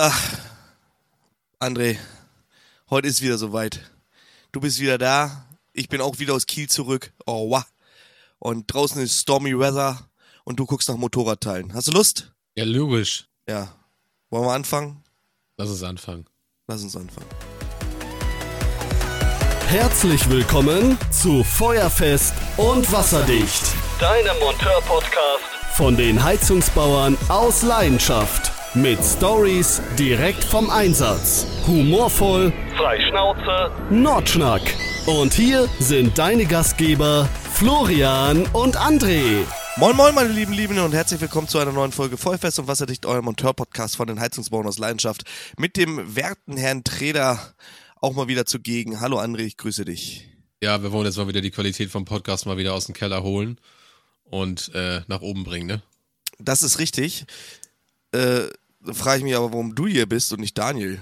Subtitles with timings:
[0.00, 0.16] Ach,
[1.58, 1.98] André,
[2.88, 3.80] heute ist wieder soweit.
[4.52, 5.44] Du bist wieder da.
[5.72, 7.12] Ich bin auch wieder aus Kiel zurück.
[7.26, 7.64] Oh, wow.
[8.38, 10.08] Und draußen ist Stormy Weather
[10.44, 11.74] und du guckst nach Motorradteilen.
[11.74, 12.30] Hast du Lust?
[12.54, 13.26] Ja, logisch.
[13.48, 13.74] Ja.
[14.30, 15.02] Wollen wir anfangen?
[15.56, 16.26] Lass uns anfangen.
[16.68, 17.26] Lass uns anfangen.
[19.66, 23.64] Herzlich willkommen zu Feuerfest und Wasserdicht.
[23.98, 25.42] Deinem Monteur-Podcast
[25.72, 28.52] Von den Heizungsbauern aus Leidenschaft.
[28.82, 31.46] Mit Stories direkt vom Einsatz.
[31.66, 34.62] Humorvoll, frei Schnauze Nordschnack.
[35.04, 39.44] Und hier sind deine Gastgeber Florian und André.
[39.78, 43.04] Moin Moin, meine lieben Lieben und herzlich willkommen zu einer neuen Folge Feuerfest und Wasserdicht,
[43.04, 45.24] euer Monteur-Podcast von den Heizungsbauern aus Leidenschaft
[45.58, 47.54] mit dem werten Herrn Treder
[48.00, 49.00] auch mal wieder zugegen.
[49.00, 50.28] Hallo André, ich grüße dich.
[50.62, 53.24] Ja, wir wollen jetzt mal wieder die Qualität vom Podcast mal wieder aus dem Keller
[53.24, 53.58] holen
[54.22, 55.82] und äh, nach oben bringen, ne?
[56.38, 57.26] Das ist richtig.
[58.12, 58.46] Äh,
[58.80, 61.00] dann frage ich mich aber, warum du hier bist und nicht Daniel.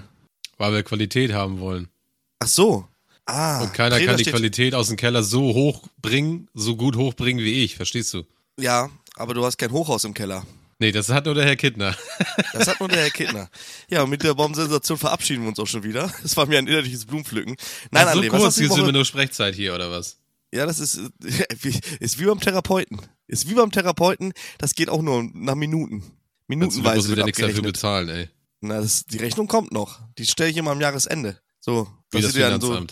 [0.57, 1.87] Weil wir Qualität haben wollen.
[2.39, 2.87] Ach so.
[3.25, 3.61] Ah.
[3.61, 7.43] Und keiner Treder kann die Qualität aus dem Keller so hoch bringen, so gut hochbringen
[7.43, 8.23] wie ich, verstehst du?
[8.59, 10.45] Ja, aber du hast kein Hochhaus im Keller.
[10.79, 11.95] Nee, das hat nur der Herr Kittner.
[12.53, 13.49] Das hat nur der Herr Kittner.
[13.89, 16.11] Ja, und mit der Bombensensation verabschieden wir uns auch schon wieder.
[16.21, 17.55] Das war mir ein innerliches Blumenpflücken.
[17.91, 18.85] Nein, Ach, so André, kurz, Woche?
[18.85, 20.17] wir nur Sprechzeit hier, oder was?
[20.53, 21.01] Ja, das ist,
[21.99, 23.01] ist wie beim Therapeuten.
[23.27, 26.03] Ist wie beim Therapeuten, das geht auch nur nach Minuten.
[26.47, 28.29] Du Minutenweise wird wieder nichts dafür bezahlen, ey.
[28.61, 29.99] Na, das, die Rechnung kommt noch.
[30.17, 31.39] Die stelle ich immer am Jahresende.
[31.59, 32.85] So, Wie das dann so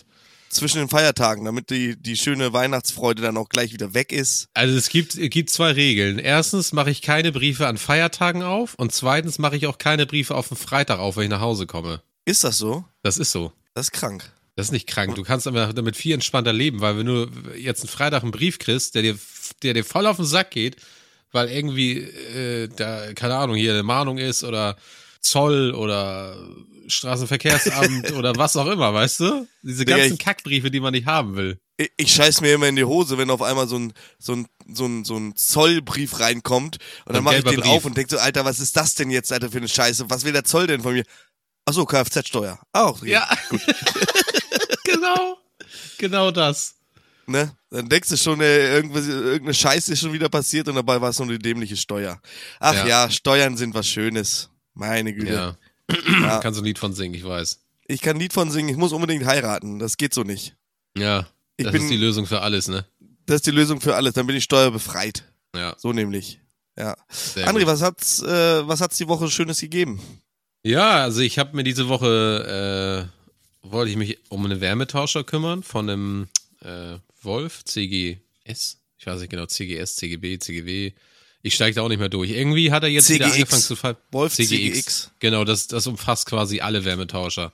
[0.49, 4.47] zwischen den Feiertagen, damit die, die schöne Weihnachtsfreude dann auch gleich wieder weg ist.
[4.53, 6.19] Also es gibt, es gibt zwei Regeln.
[6.19, 10.35] Erstens mache ich keine Briefe an Feiertagen auf und zweitens mache ich auch keine Briefe
[10.35, 12.01] auf den Freitag auf, wenn ich nach Hause komme.
[12.25, 12.85] Ist das so?
[13.03, 13.51] Das ist so.
[13.73, 14.31] Das ist krank.
[14.55, 15.15] Das ist nicht krank.
[15.15, 18.57] Du kannst aber damit viel entspannter leben, weil wenn du jetzt einen Freitag einen Brief
[18.57, 19.19] kriegst, der dir,
[19.63, 20.77] der dir voll auf den Sack geht,
[21.35, 24.75] weil irgendwie äh, da, keine Ahnung, hier eine Mahnung ist oder
[25.21, 26.35] Zoll oder
[26.87, 29.47] Straßenverkehrsamt oder was auch immer, weißt du?
[29.61, 31.59] Diese ganzen ich- Kackbriefe, die man nicht haben will.
[31.77, 34.47] Ich, ich scheiß mir immer in die Hose, wenn auf einmal so ein, so ein,
[34.73, 37.65] so ein, so ein Zollbrief reinkommt und dann mache ich den Brief.
[37.69, 40.05] auf und denk so, Alter, was ist das denn jetzt, Alter, für eine Scheiße?
[40.09, 41.03] Was will der Zoll denn von mir?
[41.65, 42.59] Ach so, Kfz-Steuer.
[42.71, 43.59] Auch, Ja, gut.
[44.85, 45.37] genau.
[45.97, 46.75] Genau das.
[47.27, 47.55] Ne?
[47.69, 51.09] Dann denkst du schon, äh, irgendwas, irgendeine Scheiße ist schon wieder passiert und dabei war
[51.09, 52.21] es nur eine dämliche Steuer.
[52.59, 52.87] Ach ja.
[52.87, 53.09] Ja.
[53.09, 54.49] Steuern sind was Schönes.
[54.73, 55.33] Meine Güte.
[55.33, 55.57] Ja.
[56.21, 56.39] Ja.
[56.39, 57.59] Kannst du ein Lied von singen, ich weiß.
[57.87, 59.79] Ich kann ein Lied von singen, ich muss unbedingt heiraten.
[59.79, 60.55] Das geht so nicht.
[60.97, 61.27] Ja.
[61.57, 62.85] Ich das bin- ist die Lösung für alles, ne?
[63.27, 64.13] Das ist die Lösung für alles.
[64.13, 65.23] Dann bin ich steuerbefreit.
[65.55, 65.75] Ja.
[65.77, 66.39] So nämlich.
[66.77, 66.95] Ja.
[67.09, 67.67] Sehr André, gut.
[67.67, 70.01] was hat's, äh, was hat's die Woche Schönes gegeben?
[70.63, 73.09] Ja, also ich habe mir diese Woche,
[73.63, 76.27] äh, wollte ich mich um einen Wärmetauscher kümmern von einem
[76.61, 78.81] äh, Wolf CGS.
[78.97, 80.93] Ich weiß nicht genau, CGS, CGB, CGW.
[81.41, 82.31] Ich steige da auch nicht mehr durch.
[82.31, 83.35] Irgendwie hat er jetzt wieder CGX.
[83.35, 83.97] angefangen zu fallen.
[84.11, 85.11] Wolf CGX.
[85.19, 87.53] Genau, das, das umfasst quasi alle Wärmetauscher.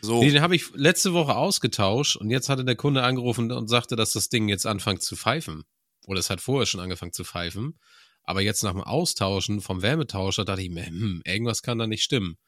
[0.00, 0.22] So.
[0.22, 3.96] Nee, den habe ich letzte Woche ausgetauscht und jetzt hatte der Kunde angerufen und sagte,
[3.96, 5.64] dass das Ding jetzt anfängt zu pfeifen.
[6.06, 7.78] Oder es hat vorher schon angefangen zu pfeifen.
[8.22, 12.02] Aber jetzt nach dem Austauschen vom Wärmetauscher dachte ich mir, hm, irgendwas kann da nicht
[12.02, 12.38] stimmen.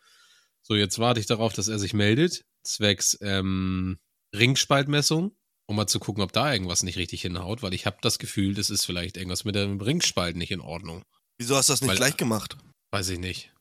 [0.63, 3.99] So, jetzt warte ich darauf, dass er sich meldet, zwecks ähm,
[4.35, 5.37] Ringspaltmessung,
[5.69, 8.55] um mal zu gucken, ob da irgendwas nicht richtig hinhaut, weil ich habe das Gefühl,
[8.55, 11.03] das ist vielleicht irgendwas mit dem Ringspalt nicht in Ordnung.
[11.37, 12.56] Wieso hast du das nicht Weil- gleich gemacht?
[12.91, 13.53] Weiß ich nicht.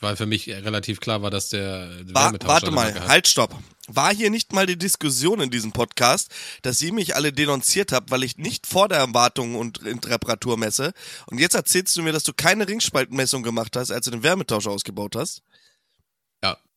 [0.00, 3.08] Weil für mich relativ klar war, dass der Wa Wärmetauscher warte mal, hat.
[3.08, 3.58] halt, stopp.
[3.88, 6.30] War hier nicht mal die Diskussion in diesem Podcast,
[6.62, 10.92] dass ihr mich alle denunziert habt, weil ich nicht vor der Wartung und Reparatur messe?
[11.26, 14.70] Und jetzt erzählst du mir, dass du keine Ringspaltmessung gemacht hast, als du den Wärmetauscher
[14.70, 15.42] ausgebaut hast?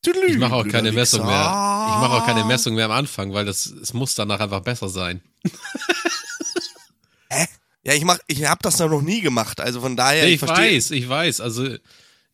[0.03, 1.35] Ich mache auch keine Messung mehr.
[1.93, 4.89] Ich mache auch keine Messung mehr am Anfang, weil das es muss danach einfach besser
[4.89, 5.21] sein.
[7.29, 7.45] Hä?
[7.83, 10.75] Ja, ich mach, ich hab das noch nie gemacht, also von daher, ich ich verstehe.
[10.75, 11.41] weiß, ich weiß.
[11.41, 11.75] Also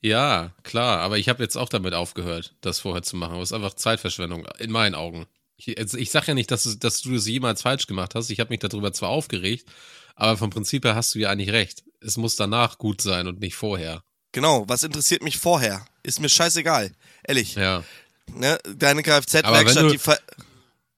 [0.01, 0.99] ja, klar.
[0.99, 3.39] Aber ich habe jetzt auch damit aufgehört, das vorher zu machen.
[3.39, 5.25] Das ist einfach Zeitverschwendung in meinen Augen.
[5.55, 8.29] Ich, ich sage ja nicht, dass, du- dass du es jemals falsch gemacht hast.
[8.29, 9.67] Ich habe mich darüber zwar aufgeregt,
[10.15, 11.83] aber vom Prinzip her hast du ja eigentlich recht.
[11.99, 14.03] Es muss danach gut sein und nicht vorher.
[14.37, 15.83] Genau, was interessiert mich vorher?
[16.03, 16.91] Ist mir scheißegal.
[17.23, 17.55] Ehrlich.
[17.55, 17.83] Ja.
[18.35, 18.59] Ne?
[18.71, 20.19] Deine Kfz-Werkstatt, die ver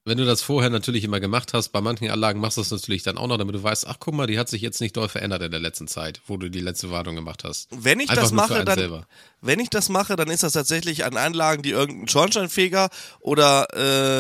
[0.05, 3.03] Wenn du das vorher natürlich immer gemacht hast, bei manchen Anlagen machst du das natürlich
[3.03, 5.09] dann auch noch, damit du weißt, ach guck mal, die hat sich jetzt nicht doll
[5.09, 7.67] verändert in der letzten Zeit, wo du die letzte Wartung gemacht hast.
[7.71, 9.07] Wenn ich Einfach das mache, dann, selber.
[9.41, 13.67] wenn ich das mache, dann ist das tatsächlich an Anlagen, die irgendeinen Schornsteinfeger oder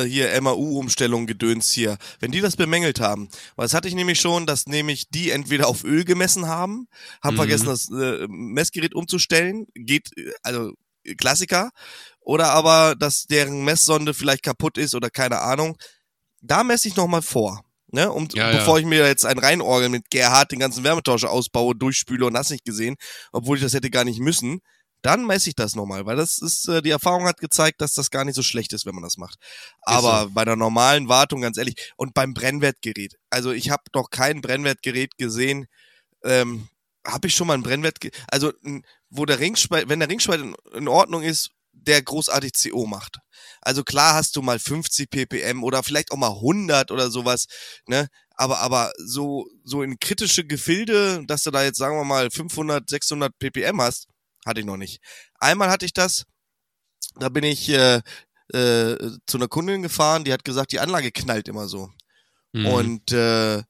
[0.03, 3.29] äh, hier MAU-Umstellung gedöns hier, wenn die das bemängelt haben.
[3.55, 6.87] Weil das hatte ich nämlich schon, dass nämlich die entweder auf Öl gemessen haben,
[7.23, 7.37] haben Mhm.
[7.37, 10.73] vergessen, das äh, Messgerät umzustellen, geht, äh, also
[11.17, 11.71] Klassiker,
[12.29, 15.75] oder aber, dass deren Messsonde vielleicht kaputt ist oder keine Ahnung.
[16.41, 17.63] Da messe ich nochmal vor.
[17.91, 18.57] Ne, um, Ja, ja.
[18.59, 22.51] bevor ich mir jetzt ein Reinorgel mit Gerhard den ganzen Wärmetauscher ausbaue, durchspüle und hast
[22.51, 22.97] nicht gesehen,
[23.31, 24.59] obwohl ich das hätte gar nicht müssen,
[25.01, 28.11] dann messe ich das nochmal, weil das ist, äh, die Erfahrung hat gezeigt, dass das
[28.11, 29.39] gar nicht so schlecht ist, wenn man das macht.
[29.81, 30.29] Aber so.
[30.29, 35.17] bei der normalen Wartung, ganz ehrlich, und beim Brennwertgerät, also ich habe noch kein Brennwertgerät
[35.17, 35.65] gesehen,
[36.23, 36.67] ähm,
[37.07, 37.97] habe ich schon mal ein Brennwert,
[38.27, 38.53] also
[39.09, 43.19] wo der Ringspalt, wenn der Ringspalt in, in Ordnung ist, der großartig CO macht.
[43.61, 47.45] Also klar hast du mal 50 ppm oder vielleicht auch mal 100 oder sowas,
[47.87, 48.07] ne?
[48.35, 52.89] Aber aber so so in kritische Gefilde, dass du da jetzt sagen wir mal 500,
[52.89, 54.07] 600 ppm hast,
[54.45, 55.01] hatte ich noch nicht.
[55.39, 56.23] Einmal hatte ich das,
[57.15, 58.01] da bin ich äh,
[58.53, 61.89] äh, zu einer Kundin gefahren, die hat gesagt, die Anlage knallt immer so.
[62.53, 62.65] Mhm.
[62.65, 63.63] Und äh,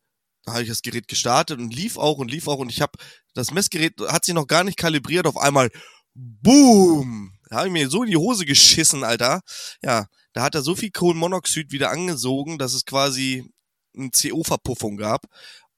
[0.45, 2.93] da habe ich das Gerät gestartet und lief auch und lief auch und ich habe
[3.33, 5.69] das Messgerät hat sich noch gar nicht kalibriert, auf einmal
[6.13, 9.41] boom, da habe ich mir so in die Hose geschissen, Alter.
[9.83, 13.51] Ja, da hat er so viel Kohlenmonoxid wieder angesogen, dass es quasi
[13.97, 15.25] eine CO-Verpuffung gab.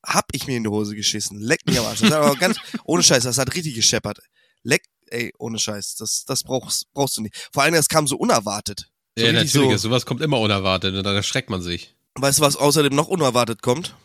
[0.05, 1.39] Hab ich mir in die Hose geschissen.
[1.39, 2.01] Leck mich am Arsch.
[2.01, 4.19] Das hat aber ganz, ohne Scheiß, das hat richtig gescheppert.
[4.63, 5.95] Leck, ey, ohne Scheiß.
[5.95, 7.49] Das, das brauchst, brauchst du nicht.
[7.53, 8.89] Vor allem, das kam so unerwartet.
[9.17, 9.51] So ja, natürlich.
[9.51, 11.95] So, Sowas kommt immer unerwartet und dann erschreckt man sich.
[12.15, 13.95] weißt du, was außerdem noch unerwartet kommt?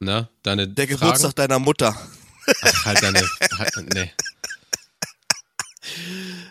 [0.00, 1.00] Na, deine Der Fragen?
[1.00, 1.96] Geburtstag deiner Mutter.
[2.62, 3.22] Ach, halt deine.
[3.58, 4.12] halt, nee.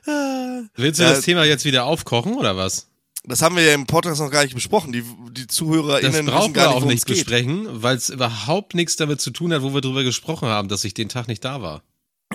[0.05, 2.87] Willst du das Thema jetzt wieder aufkochen oder was?
[3.25, 4.91] Das haben wir ja im Podcast noch gar nicht besprochen.
[4.91, 9.21] Die, die ZuhörerInnen Das brauchen wir nicht, auch nicht besprechen, weil es überhaupt nichts damit
[9.21, 11.83] zu tun hat, wo wir drüber gesprochen haben, dass ich den Tag nicht da war.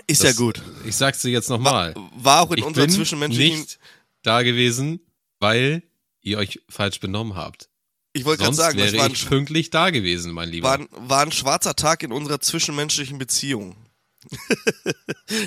[0.07, 0.63] Ist Das- ja gut.
[0.87, 1.95] Ich sag's dir jetzt nochmal.
[2.17, 3.59] War auch in Ich unserer zwischenmenschlichen.
[3.61, 3.79] nicht
[4.23, 5.01] da gewesen,
[5.41, 5.83] weil
[6.23, 7.69] ihr euch falsch benommen habt.
[8.15, 10.69] ich wollte gerade sagen, das wäre war ein, ich pünktlich da gewesen, mein Lieber.
[10.69, 13.77] war, ein, war ein schwarzer Tag in unserer zwischenmenschlichen Beziehung.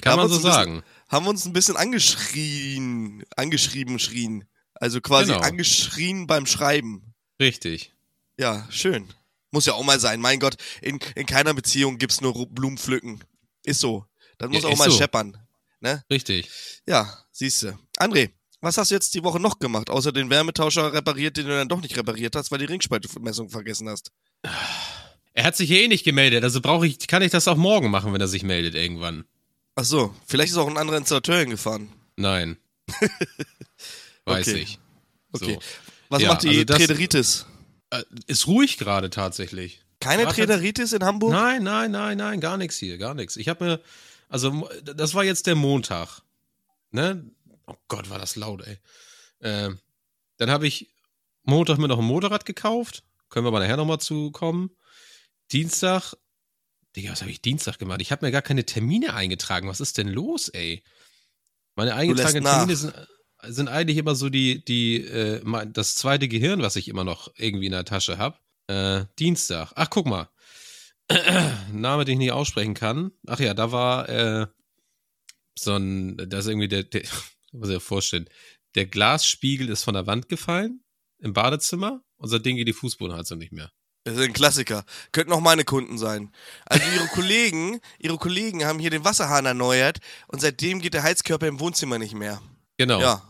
[0.01, 0.83] Kann man so sagen.
[1.12, 4.46] Haben wir uns ein bisschen angeschrien, angeschrieben, schrien.
[4.75, 5.44] Also quasi Genau.
[5.44, 7.13] angeschrien beim Schreiben.
[7.40, 7.94] Richtig.
[8.40, 9.08] Ja, schön.
[9.52, 10.22] Muss ja auch mal sein.
[10.22, 13.24] Mein Gott, in, in keiner Beziehung gibt's nur Ru- Blumenpflücken.
[13.63, 14.06] Ist so.
[14.38, 14.98] Das muss Ja, auch mal so.
[14.98, 15.38] scheppern.
[15.81, 16.04] Ne?
[16.10, 16.50] Richtig.
[16.88, 17.78] Ja, siehste.
[18.00, 18.30] André,
[18.62, 21.68] was hast du jetzt die Woche noch gemacht, außer den Wärmetauscher repariert, den du dann
[21.68, 24.12] doch nicht repariert hast, weil die Ringspaltmessung vergessen hast?
[25.34, 27.90] Er hat sich hier eh nicht gemeldet, also brauche ich, kann ich das auch morgen
[27.92, 29.25] machen, wenn er sich meldet irgendwann.
[29.75, 31.89] Ach so, vielleicht ist auch ein anderer Installateur hingefahren.
[32.18, 32.57] Nein.
[34.25, 34.57] Weiß Okay.
[34.59, 34.79] ich.
[35.31, 35.53] Okay.
[35.56, 35.62] So.
[36.09, 37.45] Was Ja, macht die also das- Träderitis?
[37.89, 39.81] Äh, Ist ruhig gerade tatsächlich.
[40.00, 41.31] Keine War Träderitis in Hamburg?
[41.31, 43.35] Nein, nein, nein, nein, gar nichts hier, gar nichts.
[43.38, 43.81] Ich habe mir,
[44.29, 46.21] also das war jetzt der Montag,
[46.91, 47.24] ne?
[47.67, 48.77] Oh Gott, war das laut, ey.
[49.41, 49.79] Ähm,
[50.38, 50.89] dann habe ich
[51.44, 53.03] Montag mir noch ein Motorrad gekauft.
[53.29, 54.71] Können wir aber nachher nochmal zu kommen.
[55.51, 56.13] Dienstag,
[56.95, 58.01] Digga, was habe ich Dienstag gemacht?
[58.01, 59.67] Ich habe mir gar keine Termine eingetragen.
[59.67, 60.83] Was ist denn los, ey?
[61.75, 62.43] Meine eingetragenen.
[62.43, 62.93] Termine sind,
[63.43, 67.31] sind eigentlich immer so die, die, äh, mein- das zweite Gehirn, was ich immer noch
[67.38, 68.38] irgendwie in der Tasche habe.
[68.67, 69.71] Äh, Dienstag.
[69.75, 70.29] Ach, guck mal.
[71.71, 73.11] Name, den ich nicht aussprechen kann.
[73.27, 74.47] Ach ja, da war äh,
[75.57, 77.01] so ein, da ist irgendwie der, der
[77.51, 78.29] muss ich mir vorstellen,
[78.75, 80.83] der Glasspiegel ist von der Wand gefallen
[81.19, 83.71] im Badezimmer und seitdem geht die Fußbodenheizung nicht mehr.
[84.03, 84.83] Das ist ein Klassiker.
[85.12, 86.31] Könnten auch meine Kunden sein.
[86.65, 91.48] Also ihre Kollegen, ihre Kollegen haben hier den Wasserhahn erneuert und seitdem geht der Heizkörper
[91.48, 92.42] im Wohnzimmer nicht mehr.
[92.77, 93.00] Genau.
[93.00, 93.21] Ja,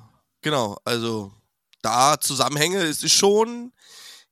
[0.41, 0.77] genau.
[0.85, 1.33] Also
[1.81, 3.73] da Zusammenhänge, es ist schon,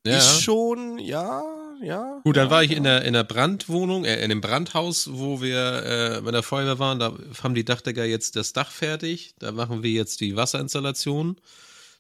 [0.06, 0.18] Ja.
[0.18, 1.44] ist schon, ja,
[1.82, 2.22] ja.
[2.24, 2.78] Gut, dann ja, war ich ja.
[2.78, 6.80] in der, in der Brandwohnung, äh, in dem Brandhaus, wo wir äh, bei der Feuerwehr
[6.80, 7.00] waren.
[7.00, 7.14] Da
[7.44, 9.36] haben die Dachdecker jetzt das Dach fertig.
[9.40, 11.36] Da machen wir jetzt die Wasserinstallation.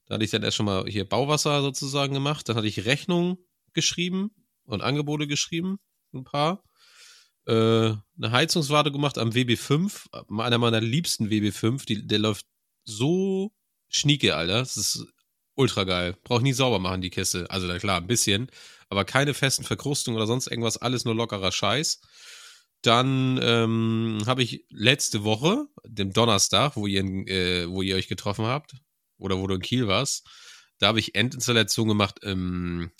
[0.07, 2.47] Da hatte ich dann erst schon mal hier Bauwasser sozusagen gemacht.
[2.47, 3.37] Dann hatte ich Rechnungen
[3.79, 4.31] geschrieben
[4.63, 5.79] und Angebote geschrieben,
[6.13, 6.63] ein paar.
[7.47, 11.85] Äh, eine Heizungswarte gemacht am WB5, einer meiner liebsten WB5.
[11.85, 12.45] Die, der läuft
[12.83, 13.51] so
[13.89, 14.59] schnieke, Alter.
[14.59, 15.05] Das ist
[15.55, 16.17] ultra geil.
[16.23, 17.49] Brauch nie sauber machen, die Kiste.
[17.49, 18.49] Also, na klar, ein bisschen
[18.89, 22.01] aber keine festen Verkrustungen oder sonst irgendwas, alles nur lockerer Scheiß.
[22.81, 28.45] Dann ähm, habe ich letzte Woche, dem Donnerstag, wo ihr, äh, wo ihr euch getroffen
[28.45, 28.75] habt,
[29.17, 30.27] oder wo du in Kiel warst,
[30.79, 32.91] da habe ich Endinstallation gemacht im,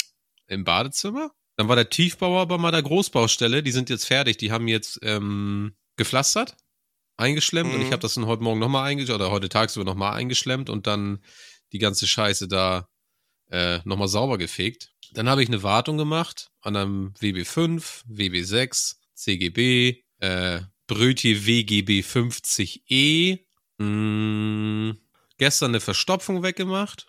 [0.50, 1.32] im Badezimmer.
[1.56, 5.76] Dann war der Tiefbauer bei meiner Großbaustelle, die sind jetzt fertig, die haben jetzt ähm,
[5.98, 6.56] gepflastert,
[7.18, 7.86] eingeschlemmt und Mhm.
[7.86, 11.20] ich habe das dann heute Morgen nochmal eingeschlemmt, oder heute tagsüber nochmal eingeschlemmt und dann
[11.74, 12.88] die ganze Scheiße da
[13.52, 14.92] äh, nochmal sauber gefegt.
[15.12, 23.40] Dann habe ich eine Wartung gemacht an einem WB5, WB6, CGB, äh, Brötje WGB 50E.
[23.80, 24.92] Mm,
[25.38, 27.08] gestern eine Verstopfung weggemacht,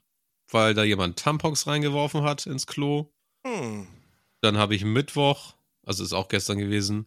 [0.50, 3.12] weil da jemand Tampons reingeworfen hat ins Klo.
[3.46, 3.86] Hm.
[4.40, 5.54] Dann habe ich Mittwoch,
[5.84, 7.06] also ist auch gestern gewesen,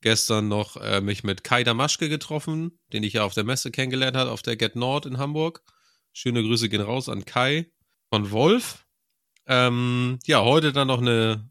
[0.00, 4.16] gestern noch äh, mich mit Kai Damaschke getroffen, den ich ja auf der Messe kennengelernt
[4.16, 5.62] habe, auf der Get Nord in Hamburg.
[6.12, 7.70] Schöne Grüße gehen raus an Kai
[8.10, 8.84] von Wolf.
[9.46, 11.50] Ähm, ja, heute dann noch eine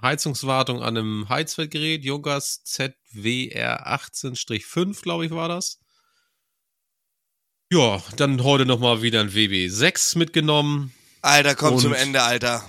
[0.00, 5.80] Heizungswartung an einem Heizwertgerät, Junkers ZWR 18-5, glaube ich, war das.
[7.72, 10.92] Ja, dann heute nochmal wieder ein WB6 mitgenommen.
[11.22, 12.64] Alter, komm Und- zum Ende, Alter.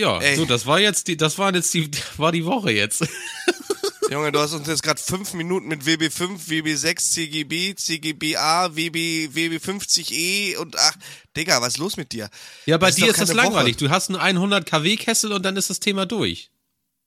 [0.00, 0.34] Ja, Ey.
[0.36, 3.06] so, das war jetzt die, das war jetzt die, war die Woche jetzt.
[4.10, 10.12] Junge, du hast uns jetzt gerade fünf Minuten mit WB5, WB6, CGB, CGBA, WB, WB50E
[10.12, 10.96] E und ach,
[11.36, 12.30] Digga, was ist los mit dir?
[12.64, 13.76] Ja, bei Das ist dir doch ist das langweilig.
[13.76, 16.50] Du hast einen 100 kW Kessel und dann ist das Thema durch.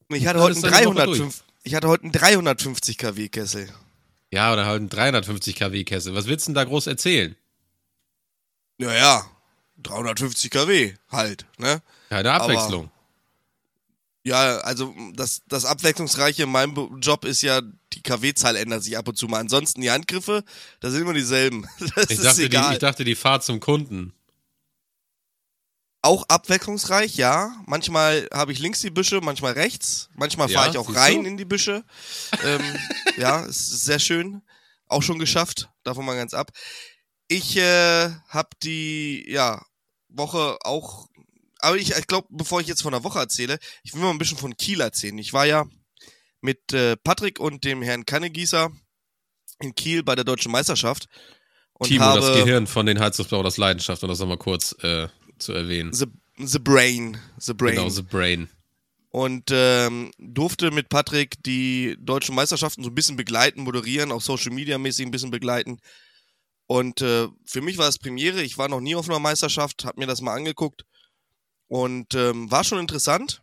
[0.09, 3.73] Ich hatte heute ist einen deine Woche 305, ich hatte heute einen 350 kW Kessel.
[4.31, 6.13] Ja, oder halt einen 350 kW Kessel.
[6.13, 7.35] Was willst du denn da groß erzählen?
[8.77, 9.25] Naja,
[9.81, 11.81] 350 kW halt, ne?
[12.13, 12.91] Keine Abwechslung.
[14.23, 19.07] Ja, also das, das Abwechslungsreiche in meinem Job ist ja, die KW-Zahl ändert sich ab
[19.07, 19.39] und zu mal.
[19.39, 20.43] Ansonsten die Handgriffe,
[20.79, 21.67] da sind immer dieselben.
[21.95, 24.13] Das ich, dachte, die, ich dachte, die Fahrt zum Kunden.
[26.03, 27.55] auch abwechslungsreich, ja.
[27.65, 30.09] Manchmal habe ich links die Büsche, manchmal rechts.
[30.15, 31.29] Manchmal Ja, fahre ich auch rein du?
[31.29, 31.83] in die Büsche.
[32.45, 32.61] ähm,
[33.17, 34.41] ja, es ist sehr schön.
[34.87, 35.69] Auch schon geschafft.
[35.83, 36.51] Davon mal ganz ab.
[37.27, 39.65] Ich äh, habe die ja,
[40.07, 41.07] Woche auch.
[41.63, 44.17] Aber ich, ich glaube, bevor ich jetzt von der Woche erzähle, ich will mal ein
[44.17, 45.17] bisschen von Kiel erzählen.
[45.17, 45.65] Ich war ja
[46.41, 48.69] mit äh, Patrick und dem Herrn Kannegießer
[49.61, 51.07] in Kiel bei der deutschen Meisterschaft.
[51.71, 55.07] Und Timo, habe das Gehirn von den Heizungsbau, das Leidenschaft, um das nochmal kurz äh,
[55.39, 55.93] zu erwähnen.
[55.93, 57.17] The, the Brain.
[57.37, 57.75] The Brain.
[57.75, 58.49] Genau, The Brain.
[59.11, 64.51] und ähm, durfte mit Patrick die deutschen Meisterschaften so ein bisschen begleiten, moderieren, auch Social
[64.51, 65.79] Media mäßig ein bisschen begleiten.
[66.67, 68.43] Und äh, für mich war es Premiere.
[68.43, 70.83] Ich war noch nie auf einer Meisterschaft, habe mir das mal angeguckt
[71.73, 73.41] und ähm, war schon interessant.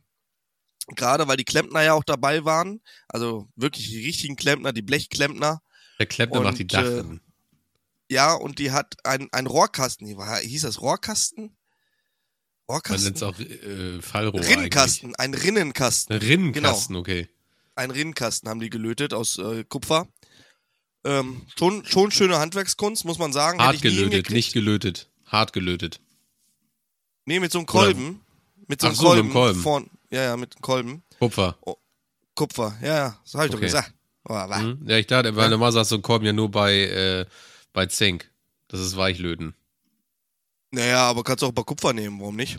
[0.94, 5.60] Gerade weil die Klempner ja auch dabei waren, also wirklich die richtigen Klempner, die Blechklempner.
[5.98, 7.20] Der Klempner macht die Und, äh, Dachrinnen.
[8.08, 10.06] Ja, und die hat ein, ein Rohrkasten.
[10.08, 11.44] Wie war- Hieß das Rohrkasten?
[11.46, 13.04] Man Rohrkasten?
[13.04, 16.14] nennt es auch äh, Fallrohr Rinnenkasten, ein Rinnenkasten.
[16.14, 16.30] eigentlich.
[16.30, 17.28] Rinnenkasten, okay.
[17.76, 20.08] Ein Rinnenkasten haben die gelötet aus äh, Kupfer.
[21.04, 23.58] Ähm, schon, schon schöne Handwerkskunst, muss man sagen.
[23.60, 25.08] Hart gelötet, nicht gelötet.
[25.26, 26.00] Hart gelötet.
[27.24, 28.20] Nee, mit so einem Kolben.
[28.66, 29.28] Mit so Ach einem so, mit Kolben.
[29.28, 29.60] dem Kolben.
[29.60, 31.02] Vorn, ja, ja, mit einem Kolben.
[31.18, 31.58] Kupfer.
[32.34, 32.76] Kupfer.
[32.82, 33.66] Ja, ja, das habe ich doch Okay.
[33.66, 33.94] gesagt.
[34.24, 34.82] Oh, wa- Hm?
[34.86, 37.26] Ja, ich dachte, weil normal sagst du einen Kolben ja nur bei, äh,
[37.72, 38.30] bei Zink.
[38.68, 39.54] Das ist Weichlöten.
[40.70, 42.58] Naja, aber kannst du auch bei Kupfer nehmen, warum nicht?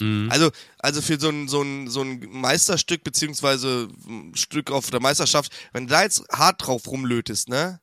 [0.00, 0.28] Mhm.
[0.30, 5.00] Also, also für so ein, so ein, so ein Meisterstück, beziehungsweise ein Stück auf der
[5.00, 7.80] Meisterschaft, wenn du da jetzt hart drauf rumlötest, ne?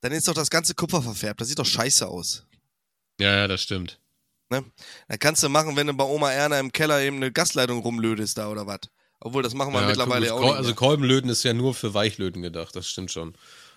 [0.00, 1.40] Dann ist doch das ganze Kupfer verfärbt.
[1.40, 2.46] Das sieht doch scheiße aus.
[3.20, 3.98] Ja, ja, das stimmt.
[4.50, 4.64] Ne?
[5.08, 8.38] Da kannst du machen, wenn du bei Oma Erna im Keller eben eine Gasleitung rumlötest
[8.38, 8.80] da oder was.
[9.20, 10.54] Obwohl, das machen wir Ja, mittlerweile guck, auch nicht.
[10.54, 10.76] Also mehr.
[10.76, 13.34] Kolbenlöten ist ja nur für Weichlöten gedacht, das stimmt schon.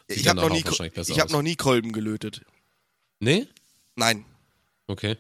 [0.08, 0.64] Sieht ich habe noch, nie,
[1.08, 2.42] ich hab noch nie Kolben gelötet.
[3.20, 3.48] Nee?
[3.96, 4.26] Nein,
[4.88, 5.18] Okay.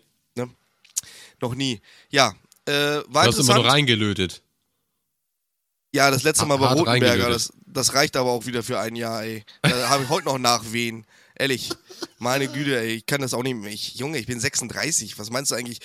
[1.42, 1.82] noch nie.
[2.10, 2.34] Ja,
[2.66, 2.72] äh,
[3.08, 4.44] war Du hast immer nur reingelötet.
[5.94, 8.96] ja, das letzte Mal bei Hart Rotenberger, das, das reicht aber auch wieder für ein
[8.96, 9.44] Jahr, ey.
[9.64, 11.06] Da habe ich heute noch Nachwehen.
[11.42, 11.72] Ehrlich,
[12.20, 13.72] meine Güte, ey, ich kann das auch nicht mehr.
[13.72, 15.18] Ich, Junge, ich bin 36.
[15.18, 15.80] Was meinst du eigentlich?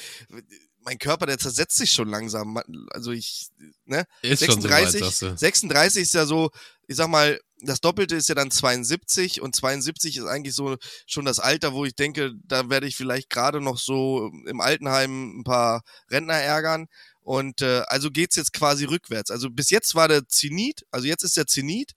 [0.81, 2.61] Mein Körper, der zersetzt sich schon langsam.
[2.91, 3.49] Also ich,
[3.87, 4.05] ne?
[4.21, 5.35] Ist schon so 36, weit, sagst du.
[5.35, 6.51] 36 ist ja so,
[6.89, 11.25] ich sag mal, das Doppelte ist ja dann 72 und 72 ist eigentlich so schon
[11.25, 15.45] das Alter, wo ich denke, da werde ich vielleicht gerade noch so im Altenheim ein
[15.45, 16.87] paar Rentner ärgern.
[17.23, 19.31] Und äh, also geht's jetzt quasi rückwärts.
[19.31, 21.93] Also bis jetzt war der Zenit, also jetzt ist der Zenit,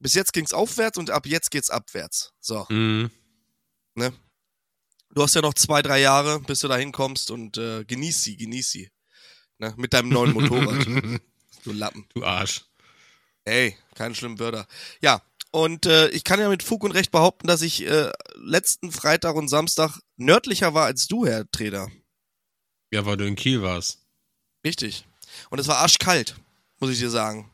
[0.00, 2.32] bis jetzt ging's aufwärts und ab jetzt geht's abwärts.
[2.40, 3.10] So, Mhm.
[5.10, 8.36] du hast ja noch zwei, drei Jahre, bis du da hinkommst und äh, genieß sie,
[8.36, 8.90] genieß sie.
[9.58, 9.74] Ne?
[9.76, 10.86] Mit deinem neuen Motorrad.
[11.64, 12.06] du Lappen.
[12.14, 12.64] Du Arsch.
[13.44, 14.66] Ey, keine schlimmen Wörter.
[15.00, 18.92] Ja, und äh, ich kann ja mit Fug und Recht behaupten, dass ich äh, letzten
[18.92, 21.90] Freitag und Samstag nördlicher war als du, Herr Treder.
[22.92, 23.98] Ja, weil du in Kiel warst.
[24.64, 25.06] Richtig.
[25.50, 26.36] Und es war arschkalt,
[26.78, 27.50] muss ich dir sagen.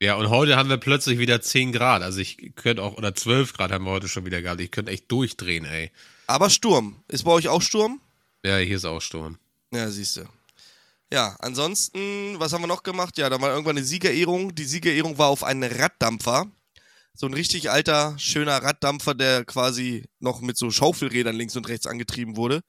[0.00, 2.02] Ja, und heute haben wir plötzlich wieder 10 Grad.
[2.02, 4.60] Also ich könnte auch, oder 12 Grad haben wir heute schon wieder gehabt.
[4.60, 5.90] Ich könnte echt durchdrehen, ey.
[6.26, 7.02] Aber Sturm.
[7.08, 8.00] Ist bei euch auch Sturm?
[8.44, 9.38] Ja, hier ist auch Sturm.
[9.72, 10.24] Ja, siehst du.
[11.12, 13.16] Ja, ansonsten, was haben wir noch gemacht?
[13.16, 14.54] Ja, da war irgendwann eine Siegerehrung.
[14.54, 16.46] Die Siegerehrung war auf einen Raddampfer.
[17.14, 21.86] So ein richtig alter, schöner Raddampfer, der quasi noch mit so Schaufelrädern links und rechts
[21.86, 22.60] angetrieben wurde.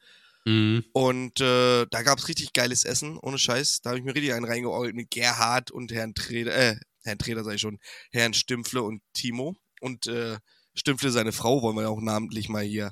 [0.46, 0.86] Mhm.
[0.94, 3.82] Und äh, da gab's richtig geiles Essen, ohne Scheiß.
[3.82, 7.44] Da habe ich mir richtig einen reingeordnet mit Gerhard und Herrn Treder, äh, Herrn Treder
[7.44, 7.80] sag ich schon,
[8.12, 9.56] Herrn Stimpfle und Timo.
[9.82, 10.38] Und äh,
[10.76, 12.92] Stimpfle, seine Frau, wollen wir ja auch namentlich mal hier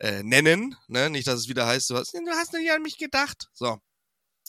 [0.00, 0.76] äh, nennen.
[0.88, 1.10] Ne?
[1.10, 3.48] Nicht, dass es wieder heißt, du hast, du hast nicht an mich gedacht.
[3.52, 3.78] So.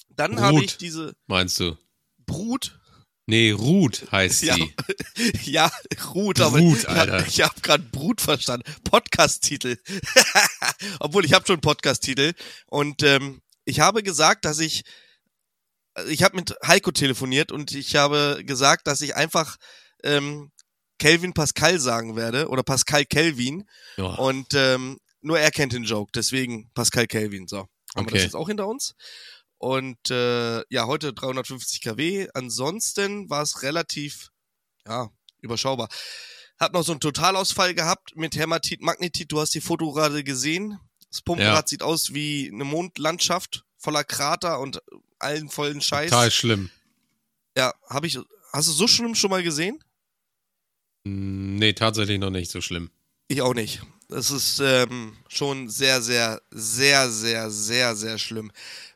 [0.10, 1.78] Dann habe ich diese Meinst du?
[2.26, 2.80] Brut.
[3.28, 4.74] Nee, Ruth heißt Ja, sie.
[5.52, 5.72] ja,
[6.14, 7.26] Ruth, aber Brut, Alter.
[7.28, 8.72] ich habe gerade Brut verstanden.
[8.84, 9.78] Podcast-Titel.
[11.00, 12.34] Obwohl, ich habe schon Podcast-Titel.
[12.68, 14.84] Und ähm, ich habe gesagt, dass ich,
[16.08, 19.58] ich habe mit Heiko telefoniert und ich habe gesagt, dass ich einfach
[20.04, 20.52] ähm,
[21.00, 23.68] Kelvin Pascal sagen werde oder Pascal Kelvin.
[23.98, 24.06] Ja.
[24.16, 27.48] Und ähm, nur er kennt den Joke, deswegen Pascal Kelvin.
[27.48, 28.14] So, haben wir Okay.
[28.16, 28.94] das jetzt auch hinter uns.
[29.58, 32.28] Und äh, ja, heute 350 kW.
[32.34, 34.30] Ansonsten war es relativ,
[34.86, 35.10] ja,
[35.42, 35.88] überschaubar.
[36.60, 39.32] Hab noch so einen Totalausfall gehabt mit Hämatit, Magnetit.
[39.32, 40.78] Du hast die Foto gerade gesehen.
[41.10, 44.82] Das Pumpenrad sieht aus wie eine Mondlandschaft voller Krater und
[45.26, 46.10] allen vollen Scheiß.
[46.12, 46.70] Total schlimm.
[47.58, 48.18] Ja, habe ich.
[48.54, 49.84] Hast du so schlimm schon mal gesehen?
[51.06, 52.90] Hm, Nee, tatsächlich noch nicht so schlimm.
[53.28, 53.82] Ich auch nicht.
[54.08, 58.52] Das ist ähm, schon sehr, sehr, sehr, sehr, sehr, sehr schlimm.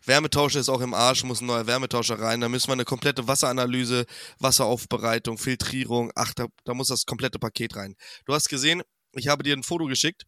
[0.06, 2.42] Wärmetauscher ist auch im Arsch, muss ein neuer Wärmetauscher rein.
[2.42, 4.06] Da müssen wir eine komplette Wasseranalyse,
[4.38, 6.12] Wasseraufbereitung, Filtrierung.
[6.16, 7.96] Ach, da, da muss das komplette Paket rein.
[8.26, 8.84] Du hast gesehen,
[9.14, 10.26] ich habe dir ein Foto geschickt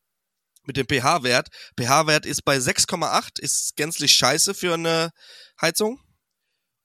[0.65, 1.47] mit dem pH-Wert.
[1.79, 5.11] pH-Wert ist bei 6,8, ist gänzlich scheiße für eine
[5.61, 5.99] Heizung.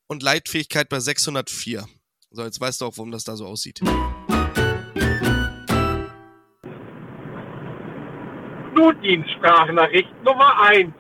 [0.09, 1.87] Und Leitfähigkeit bei 604.
[2.31, 3.81] So, jetzt weißt du auch, warum das da so aussieht.
[8.75, 10.93] Notdienstsprachnachricht Nummer 1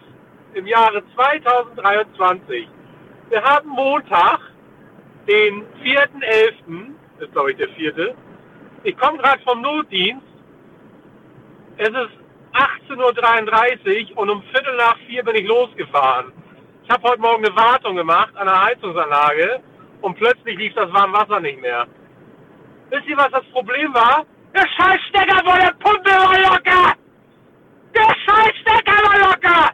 [0.54, 2.66] im Jahre 2023.
[3.28, 4.40] Wir haben Montag,
[5.28, 8.14] den 4.11., ist glaube ich der vierte.
[8.83, 10.25] Ich komme gerade vom Notdienst.
[11.76, 12.25] Es ist
[12.57, 16.33] 18.33 Uhr und um Viertel nach vier bin ich losgefahren.
[16.85, 19.61] Ich habe heute Morgen eine Wartung gemacht an der Heizungsanlage
[20.03, 21.87] und plötzlich lief das Warmwasser nicht mehr.
[22.91, 24.25] Wisst ihr, was das Problem war?
[24.55, 26.95] Der Scheißstecker von der Pumpe war locker!
[27.95, 29.71] Der Scheißstecker war locker!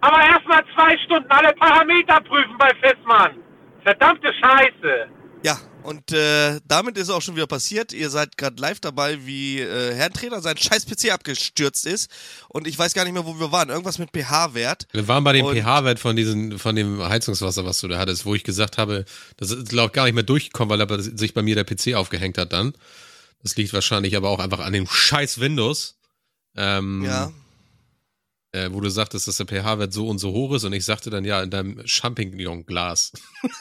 [0.00, 3.36] Aber erstmal zwei Stunden alle Parameter prüfen bei Fissmann.
[3.84, 5.08] Verdammte Scheiße!
[5.44, 7.92] Ja, und äh, damit ist auch schon wieder passiert.
[7.92, 12.10] Ihr seid gerade live dabei, wie äh, Herrn Trainer sein scheiß PC abgestürzt ist.
[12.48, 13.68] Und ich weiß gar nicht mehr, wo wir waren.
[13.68, 14.86] Irgendwas mit pH-Wert.
[14.92, 18.34] Wir waren bei dem pH-Wert von diesen, von dem Heizungswasser, was du da hattest, wo
[18.34, 19.04] ich gesagt habe,
[19.36, 21.94] das ist, glaube ich, gar nicht mehr durchgekommen, weil aber sich bei mir der PC
[21.94, 22.72] aufgehängt hat dann.
[23.42, 25.96] Das liegt wahrscheinlich aber auch einfach an dem scheiß Windows.
[26.56, 27.32] Ähm, Ja.
[28.52, 31.10] Äh, wo du sagtest, dass der pH-Wert so und so hoch ist und ich sagte
[31.10, 33.12] dann ja in deinem Champignon-Glas.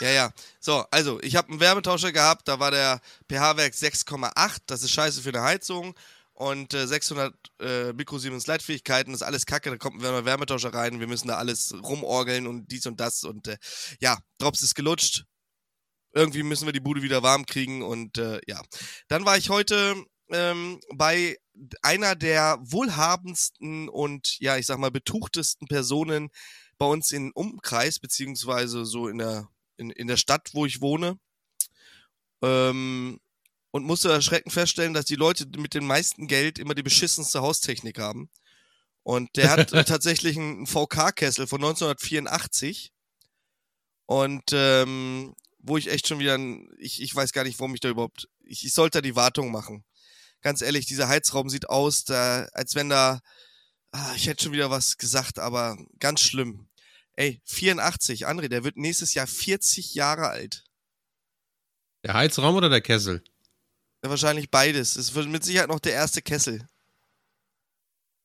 [0.00, 0.32] Ja, ja.
[0.60, 4.58] So, also, ich habe einen Wärmetauscher gehabt, da war der pH-Wert 6,8.
[4.66, 5.98] Das ist scheiße für eine Heizung.
[6.34, 9.70] Und äh, 600 äh, Mikrosiemens Leitfähigkeiten, das ist alles kacke.
[9.70, 11.00] Da kommt ein Wärme- Wärmetauscher rein.
[11.00, 13.24] Wir müssen da alles rumorgeln und dies und das.
[13.24, 13.56] Und äh,
[14.00, 15.24] ja, Drops ist gelutscht.
[16.14, 17.82] Irgendwie müssen wir die Bude wieder warm kriegen.
[17.82, 18.62] Und äh, ja.
[19.08, 19.96] Dann war ich heute
[20.30, 21.38] ähm, bei
[21.82, 26.30] einer der wohlhabendsten und ja, ich sag mal, betuchtesten Personen
[26.78, 31.18] bei uns im Umkreis, beziehungsweise so in der, in, in der Stadt, wo ich wohne.
[32.42, 33.20] Ähm,
[33.70, 37.98] und musste erschreckend feststellen, dass die Leute mit dem meisten Geld immer die beschissenste Haustechnik
[37.98, 38.30] haben.
[39.02, 42.92] Und der hat tatsächlich einen VK-Kessel von 1984.
[44.06, 46.38] Und ähm, wo ich echt schon wieder,
[46.78, 49.50] ich, ich weiß gar nicht, warum ich da überhaupt, ich, ich sollte da die Wartung
[49.50, 49.84] machen.
[50.48, 53.20] Ganz ehrlich, dieser Heizraum sieht aus, da, als wenn da,
[53.90, 56.70] ah, ich hätte schon wieder was gesagt, aber ganz schlimm.
[57.16, 60.64] Ey, 84, André, der wird nächstes Jahr 40 Jahre alt.
[62.02, 63.22] Der Heizraum oder der Kessel?
[64.02, 64.96] Ja, wahrscheinlich beides.
[64.96, 66.66] Es wird mit Sicherheit noch der erste Kessel.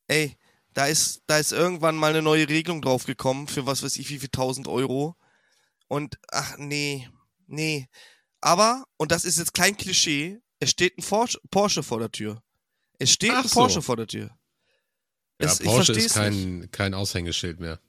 [0.07, 0.37] Ey,
[0.73, 4.19] da ist, da ist irgendwann mal eine neue Regelung draufgekommen für was weiß ich wie
[4.19, 5.17] viel tausend Euro.
[5.89, 7.09] Und ach nee,
[7.47, 7.89] nee.
[8.39, 12.41] Aber, und das ist jetzt kein Klischee, es steht ein Porsche, Porsche vor der Tür.
[12.99, 13.59] Es steht Ach ein so.
[13.59, 14.29] Porsche vor der Tür.
[15.41, 17.79] Ja, Es- Porsche ist kein, kein Aushängeschild mehr.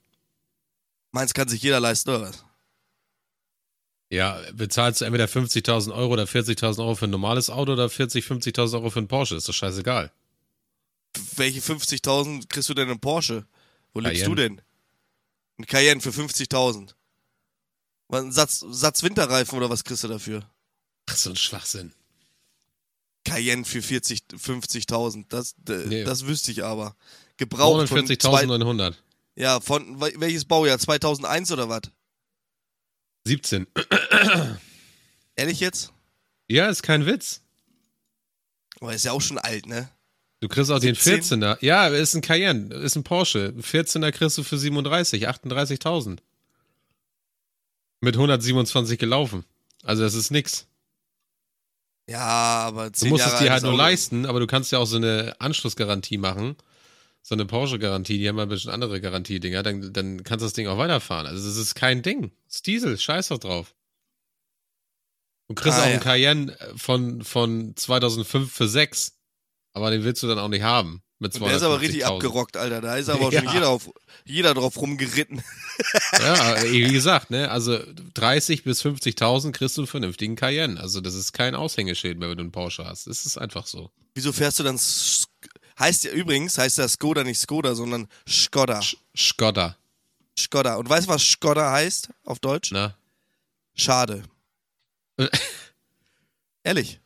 [1.11, 2.43] Meins kann sich jeder leisten, oder was?
[4.11, 8.23] Ja, bezahlst du entweder 50.000 Euro oder 40.000 Euro für ein normales Auto oder 40,
[8.25, 10.11] 50.000 Euro für ein Porsche, ist doch scheißegal.
[11.37, 13.45] Welche 50.000 kriegst du denn im Porsche?
[13.93, 14.35] Wo lebst Cayenne.
[14.35, 14.61] du denn?
[15.57, 16.93] Ein Cayenne für 50.000.
[18.09, 20.47] Was, Ein Satz, Satz Winterreifen oder was kriegst du dafür?
[21.07, 21.93] Ach, so ein Schwachsinn.
[23.25, 25.25] Cayenne für 40, 50.000.
[25.29, 26.03] Das, Nee.
[26.05, 26.95] das wüsste ich aber.
[27.37, 28.93] Gebraucht von zwei, 49.900.
[29.35, 30.79] Ja, von wel- welches Baujahr?
[30.79, 31.81] 2001 oder was?
[33.25, 33.67] 17.
[35.35, 35.91] Ehrlich jetzt?
[36.47, 37.41] Ja, ist kein Witz.
[38.79, 39.89] Aber ist ja auch schon alt, ne?
[40.41, 41.39] Du kriegst auch 17?
[41.39, 41.57] den 14er.
[41.61, 43.53] Ja, ist ein Cayenne, ist ein Porsche.
[43.55, 46.19] Ein 14er kriegst du für 37, 38.000.
[48.01, 49.43] Mit 127 gelaufen.
[49.83, 50.67] Also das ist nix.
[52.07, 54.71] Ja, aber Du 10 musst Jahre es dir alt halt nur leisten, aber du kannst
[54.71, 56.55] ja auch so eine Anschlussgarantie machen.
[57.23, 60.53] So eine Porsche-Garantie, die haben ja ein bisschen andere Garantiedinger, dann, dann kannst du das
[60.53, 61.25] Ding auch weiterfahren.
[61.25, 62.31] Also es ist kein Ding.
[62.47, 63.73] Es ist Diesel, scheiß doch drauf.
[65.47, 65.93] Du kriegst Ah, auch ja.
[65.93, 69.17] einen Cayenne von, von 2005 für 6,
[69.73, 71.01] aber den willst du dann auch nicht haben.
[71.19, 72.07] Mit Und der ist aber richtig 250.000.
[72.13, 72.81] abgerockt, Alter.
[72.81, 73.53] Da ist aber auch schon Ja.
[73.53, 73.89] jeder, auf,
[74.25, 75.41] jeder drauf rumgeritten.
[76.19, 77.77] Ja, wie gesagt, ne, also
[78.13, 80.79] 30 bis 50.000 kriegst du einen vernünftigen Cayenne.
[80.79, 83.07] Also das ist kein Aushängeschild mehr, wenn du einen Porsche hast.
[83.07, 83.91] Das ist einfach so.
[84.13, 84.77] Wieso fährst du dann...
[84.77, 85.27] Sk-
[85.77, 88.81] Heißt ja übrigens, heißt ja Skoda nicht Skoda, sondern Skoda.
[88.81, 89.75] Sch Skoda,
[90.39, 90.75] Skoda.
[90.75, 92.71] Und weißt du, was Skoda heißt auf Deutsch?
[92.71, 92.95] ne?
[93.75, 94.23] Schade.
[96.63, 96.99] Ehrlich.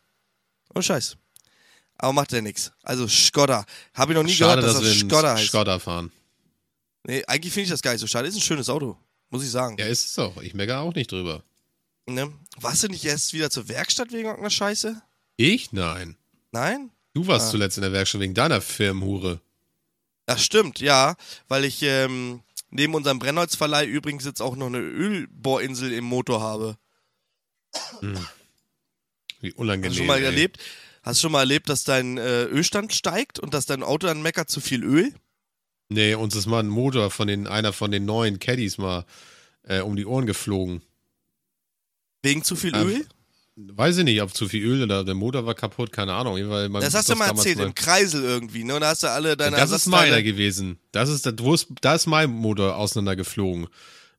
[0.76, 1.18] Oh Scheiß.
[2.02, 2.72] Aber macht ja nichts.
[2.82, 3.66] Also Skoda.
[3.94, 5.48] Habe ich noch nie Schade, gehört, dass dass das Skoda heißt.
[5.50, 6.12] Skoda fahren.
[7.04, 8.28] Nee, eigentlich finde ich das gar nicht so schade.
[8.28, 8.98] Ist ein schönes Auto.
[9.30, 9.76] Muss ich sagen.
[9.78, 10.42] Ja, ist es auch.
[10.42, 11.44] Ich meckere auch nicht drüber.
[12.08, 12.34] Ne?
[12.58, 15.02] Warst du nicht erst wieder zur Werkstatt wegen irgendeiner Scheiße?
[15.38, 15.72] Ich?
[15.74, 16.16] Nein.
[16.52, 16.90] Nein?
[17.14, 17.52] Du warst Ah.
[17.52, 19.42] zuletzt in der Werkstatt wegen deiner Firmenhure.
[20.26, 21.16] Das stimmt, ja.
[21.50, 26.78] Weil ich ähm, neben unserem Brennholzverleih übrigens jetzt auch noch eine Ölbohrinsel im Motor habe.
[29.42, 29.90] Wie unangenehm.
[29.92, 30.26] Hast du schon mal ey.
[30.26, 30.60] erlebt?
[31.10, 34.22] Hast du schon mal erlebt, dass dein äh, Ölstand steigt und dass dein Auto dann
[34.22, 35.14] meckert zu viel Öl?
[35.90, 39.06] Nee, uns ist mal ein Motor von den, einer von den neuen Caddies mal
[39.64, 40.82] äh, um die Ohren geflogen.
[42.22, 43.06] Wegen zu viel Ähm, Öl?
[43.56, 46.38] Weiß ich nicht, ob zu viel Öl oder der Motor war kaputt, keine Ahnung.
[46.38, 48.76] Jedenfalls, man- Das hast du mal erzählt, im Kreisel irgendwie, ne?
[48.76, 50.80] Und da hast du alle deine Das ist meiner gewesen.
[50.94, 53.68] Das ist, ist, da ist mein Motor auseinandergeflogen.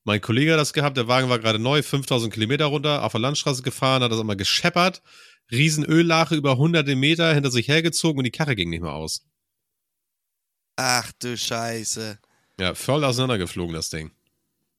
[0.04, 3.20] Mein Kollege hat das gehabt, der Wagen war gerade neu, 5000 Kilometer runter, auf der
[3.20, 5.02] Landstraße gefahren, hat das einmal gescheppert,
[5.50, 9.22] riesen Öllache über hunderte Meter hinter sich hergezogen und die Karre ging nicht mehr aus.
[10.76, 12.18] Ach du Scheiße.
[12.58, 14.10] Ja, voll auseinandergeflogen, das Ding.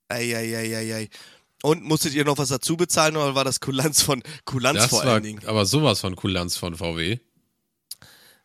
[0.07, 1.09] Eieieiei.
[1.63, 5.05] Und musstet ihr noch was dazu bezahlen oder war das Kulanz von Kulanz Das vor
[5.05, 5.45] war allen Dingen?
[5.45, 7.19] aber sowas von Kulanz von VW.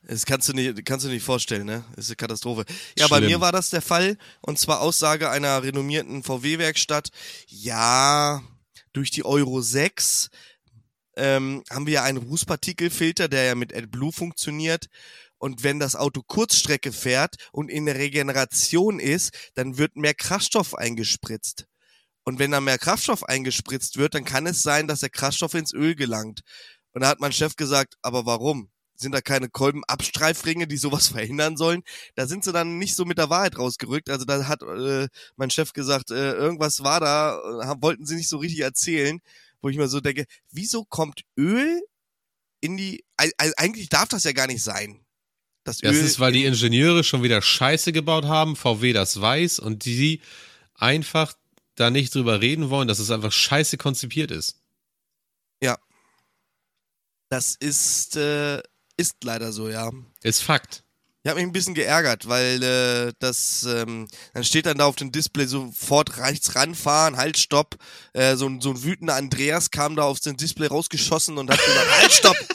[0.03, 1.85] Das kannst du nicht, kannst du nicht vorstellen, ne?
[1.97, 2.65] Das ist eine Katastrophe.
[2.97, 3.31] Ja, bei Schlimm.
[3.31, 4.19] mir war das der Fall.
[4.41, 7.09] Und zwar Aussage einer renommierten VW-Werkstatt.
[7.49, 8.43] Ja,
[8.93, 10.31] durch die Euro 6
[11.17, 14.87] ähm, haben wir ja einen Rußpartikelfilter, der ja mit AdBlue funktioniert.
[15.39, 20.75] Und wenn das Auto Kurzstrecke fährt und in der Regeneration ist, dann wird mehr Kraftstoff
[20.75, 21.67] eingespritzt.
[22.25, 25.73] Und wenn da mehr Kraftstoff eingespritzt wird, dann kann es sein, dass der Kraftstoff ins
[25.73, 26.41] Öl gelangt.
[26.93, 28.71] Und da hat mein Chef gesagt, aber warum?
[28.97, 31.83] Sind da keine Kolbenabstreifringe, die sowas verhindern sollen?
[32.15, 34.11] Da sind sie dann nicht so mit der Wahrheit rausgerückt.
[34.11, 38.29] Also da hat äh, mein Chef gesagt, äh, irgendwas war da, äh, wollten sie nicht
[38.29, 39.21] so richtig erzählen,
[39.63, 41.83] wo ich mir so denke, wieso kommt Öl
[42.61, 45.05] in die, also eigentlich darf das ja gar nicht sein.
[45.65, 49.59] Das Das Öl ist, weil die Ingenieure schon wieder Scheiße gebaut haben, VW das weiß
[49.59, 50.21] und die
[50.75, 51.35] einfach
[51.75, 54.61] da nicht drüber reden wollen, dass es einfach scheiße konzipiert ist.
[57.29, 58.63] das ist, äh,
[58.97, 59.91] ist leider so, ja.
[60.23, 60.85] Ist Fakt.
[61.27, 64.95] Ich habe mich ein bisschen geärgert, weil äh, das, ähm, dann steht dann da auf
[64.95, 67.75] dem Display sofort rechts ranfahren, halt, stopp.
[68.13, 71.59] Äh, so, ein- so ein wütender Andreas kam da auf dem Display rausgeschossen und hat
[71.59, 72.37] gesagt, halt, stopp.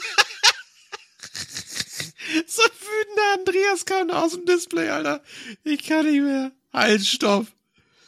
[2.46, 5.22] So wütender Andreas kam aus dem Display, Alter.
[5.64, 6.50] Ich kann nicht mehr.
[6.72, 7.46] Halt, stopp.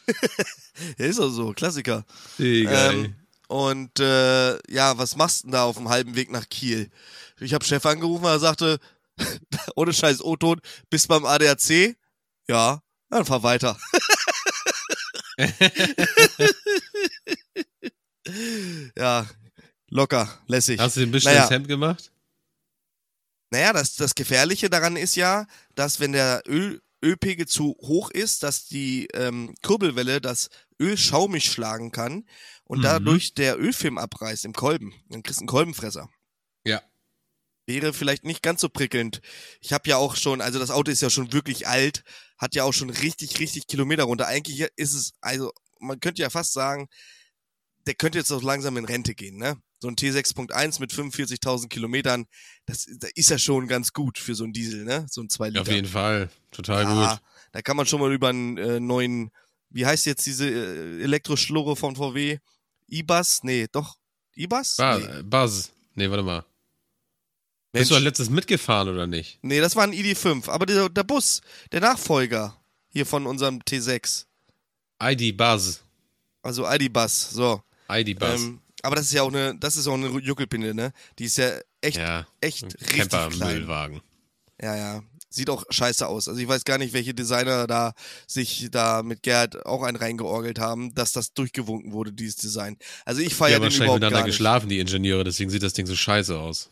[0.97, 2.05] Ja, ist auch so, Klassiker.
[2.39, 2.65] Ey.
[2.67, 3.15] Ähm,
[3.47, 6.89] und äh, ja, was machst du denn da auf dem halben Weg nach Kiel?
[7.39, 8.79] Ich habe Chef angerufen, er sagte,
[9.75, 11.95] ohne Scheiß O-Ton, bist beim ADAC?
[12.47, 13.77] Ja, dann fahr weiter.
[18.97, 19.25] ja,
[19.89, 20.79] locker, lässig.
[20.79, 21.43] Hast du ein bisschen naja.
[21.43, 22.11] ins Hemd gemacht?
[23.51, 28.43] Naja, das, das Gefährliche daran ist ja, dass wenn der Öl, Ölpegel zu hoch ist,
[28.43, 30.49] dass die ähm, Kurbelwelle das
[30.81, 32.25] Öl schaumig schlagen kann
[32.63, 32.83] und Mhm.
[32.83, 34.93] dadurch der Ölfilm abreißt im Kolben.
[35.09, 36.09] Dann kriegst du einen Kolbenfresser.
[36.65, 36.81] Ja.
[37.67, 39.21] Wäre vielleicht nicht ganz so prickelnd.
[39.59, 42.03] Ich habe ja auch schon, also das Auto ist ja schon wirklich alt,
[42.37, 44.27] hat ja auch schon richtig, richtig Kilometer runter.
[44.27, 46.87] Eigentlich ist es, also man könnte ja fast sagen,
[47.87, 49.57] der könnte jetzt auch langsam in Rente gehen, ne?
[49.79, 52.25] So ein T6.1 mit 45.000 Kilometern,
[52.65, 55.05] das, das ist ja schon ganz gut für so einen Diesel, ne?
[55.09, 55.61] So ein 2 Liter.
[55.61, 56.29] Auf jeden Fall.
[56.51, 57.21] Total ja, gut.
[57.51, 59.31] Da kann man schon mal über einen äh, neuen,
[59.69, 62.39] wie heißt jetzt diese äh, Elektroschlurre von VW?
[62.87, 63.41] IBAS?
[63.43, 63.97] Nee, doch.
[64.35, 64.75] IBAS?
[64.77, 65.23] Ba Nee.
[65.23, 65.71] Buzz.
[65.93, 66.45] Nee, warte mal.
[67.75, 67.89] Mensch.
[67.89, 69.39] Bist du letztes mitgefahren oder nicht?
[69.41, 70.49] nee, das war ein ID5.
[70.49, 72.55] Aber der, der Bus, der Nachfolger
[72.89, 74.25] hier von unserem T6.
[75.03, 75.81] ID Buzz.
[76.41, 77.61] Also ID-Bus, so.
[77.91, 78.41] ID Buzz.
[78.41, 80.93] Ähm, aber das ist ja auch eine, das ist auch eine Juckelpinde, ne?
[81.17, 81.49] Die ist ja
[81.81, 82.25] echt, ja.
[82.39, 83.09] echt richtig klein.
[83.09, 84.01] Camper-Müllwagen.
[84.61, 85.03] Ja, ja.
[85.29, 86.29] Sieht auch scheiße aus.
[86.29, 87.93] Also ich weiß gar nicht, welche Designer da
[88.25, 92.77] sich da mit Gerd auch einen reingeorgelt haben, dass das durchgewunken wurde, dieses Design.
[93.03, 94.37] Also ich Die feiere haben den wahrscheinlich überhaupt miteinander gar nicht.
[94.37, 96.69] geschlafen, die Ingenieure, deswegen sieht das Ding so scheiße aus.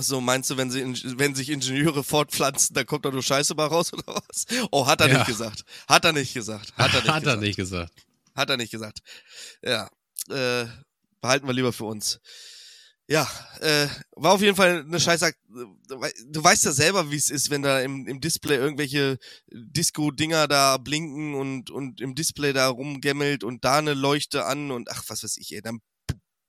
[0.00, 0.84] So, meinst du, wenn, sie,
[1.18, 4.46] wenn sich Ingenieure fortpflanzen, dann kommt da nur Scheiße mal raus oder was?
[4.70, 5.18] Oh, hat er Ja.
[5.18, 5.64] nicht gesagt.
[5.88, 6.72] Hat er nicht gesagt.
[6.76, 7.26] Hat er nicht Hat gesagt.
[7.26, 7.92] er nicht gesagt.
[8.34, 8.98] Hat er nicht gesagt.
[9.62, 9.88] Ja.
[10.28, 10.66] Äh,
[11.20, 12.20] behalten wir lieber für uns.
[13.08, 13.28] Ja,
[13.60, 15.32] äh, war auf jeden Fall eine Scheiße.
[15.48, 19.18] Du weißt ja selber, wie es ist, wenn da im, im Display irgendwelche
[19.52, 24.90] Disco-Dinger da blinken und, und im Display da rumgemmelt und da eine Leuchte an und
[24.90, 25.80] ach, was weiß ich, ey, dann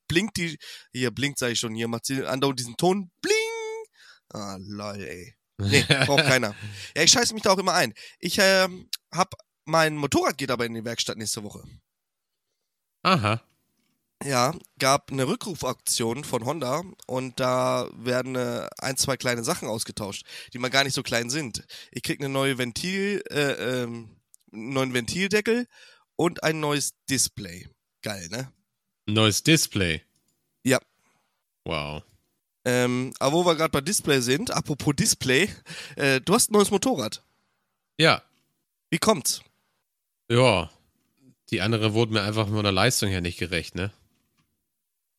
[0.08, 0.58] blinkt die,
[0.91, 3.36] hier blinkt, sag ich schon, hier macht sie andauernd diesen Ton, bling!
[4.30, 5.36] Ah, lol, ey.
[5.58, 6.56] Nee, braucht keiner.
[6.96, 7.93] Ja, ich scheiße mich da auch immer ein.
[8.20, 8.67] Ich äh,
[9.12, 9.34] hab,
[9.65, 11.63] mein Motorrad geht aber in die Werkstatt nächste Woche.
[13.04, 13.41] Aha.
[14.24, 20.26] Ja, gab eine Rückrufaktion von Honda und da werden äh, ein, zwei kleine Sachen ausgetauscht,
[20.54, 21.65] die mal gar nicht so klein sind.
[21.91, 24.17] Ich krieg eine neue Ventil, äh, ähm,
[24.52, 25.67] einen neuen Ventildeckel
[26.15, 27.70] und ein neues Display.
[28.02, 28.52] Geil, ne?
[29.08, 30.02] Neues Display.
[30.63, 30.80] Ja.
[31.65, 32.04] Wow.
[32.65, 35.50] Ähm, aber wo wir gerade bei Display sind, apropos Display,
[35.96, 37.24] äh, du hast ein neues Motorrad.
[37.98, 38.22] Ja.
[38.89, 39.41] Wie kommt's?
[40.30, 40.70] Ja.
[41.50, 43.91] Die andere wurde mir einfach von der Leistung her nicht gerecht, ne?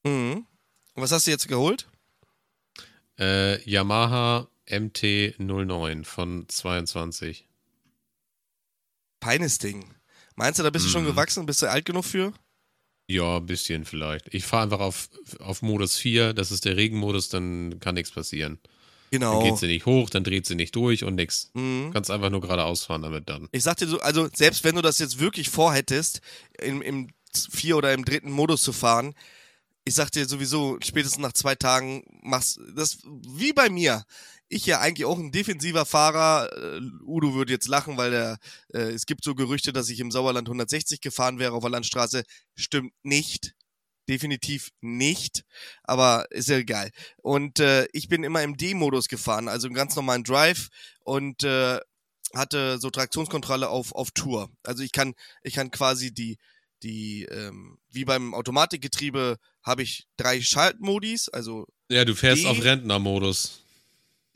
[0.04, 0.46] Mhm.
[0.94, 1.88] Und was hast du jetzt geholt?
[3.18, 7.46] Äh, Yamaha MT-09 von 22.
[9.22, 9.94] Feines Ding.
[10.34, 11.08] Meinst du, da bist du schon Mhm.
[11.08, 11.46] gewachsen?
[11.46, 12.32] Bist du alt genug für?
[13.10, 14.32] Ja, ein bisschen vielleicht.
[14.34, 15.08] Ich fahre einfach auf,
[15.40, 18.58] auf Modus 4, das ist der Regenmodus, dann kann nichts passieren.
[19.10, 19.42] Dann Genau.
[19.42, 21.50] geht sie nicht hoch, dann dreht sie nicht durch und nix.
[21.54, 21.90] Mhm.
[21.94, 23.48] Kannst einfach nur geradeaus fahren damit dann.
[23.52, 26.20] Ich sag dir so, also selbst wenn du das jetzt wirklich vorhättest,
[26.60, 27.08] im, im
[27.50, 29.14] vier oder im dritten Modus zu fahren,
[29.86, 34.04] ich sag dir sowieso, spätestens nach zwei Tagen machst das wie bei mir.
[34.50, 36.50] Ich ja eigentlich auch ein defensiver Fahrer.
[36.56, 38.38] Äh, Udo würde jetzt lachen, weil der,
[38.72, 42.24] äh, es gibt so Gerüchte, dass ich im Sauerland 160 gefahren wäre auf der Landstraße.
[42.54, 43.54] Stimmt nicht.
[44.08, 45.44] Definitiv nicht.
[45.82, 46.90] Aber ist ja egal.
[47.18, 50.68] Und äh, ich bin immer im D-Modus gefahren, also im ganz normalen Drive
[51.04, 51.78] und äh,
[52.34, 54.50] hatte so Traktionskontrolle auf, auf Tour.
[54.62, 56.38] Also ich kann, ich kann quasi die,
[56.82, 62.62] die, ähm, wie beim Automatikgetriebe habe ich drei Schaltmodis, also Ja, du fährst Die- auf
[62.64, 63.60] Rentnermodus.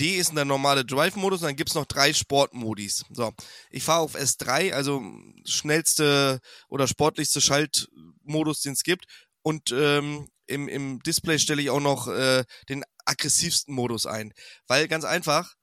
[0.01, 3.05] D ist der normale Drive-Modus und dann gibt's noch drei Sportmodis.
[3.11, 3.33] So,
[3.71, 5.03] ich fahre auf S3, also
[5.45, 9.07] schnellste oder sportlichste Schaltmodus, den es gibt.
[9.43, 14.33] Und ähm, im, im Display stelle ich auch noch äh, den aggressivsten Modus ein.
[14.67, 15.55] Weil ganz einfach,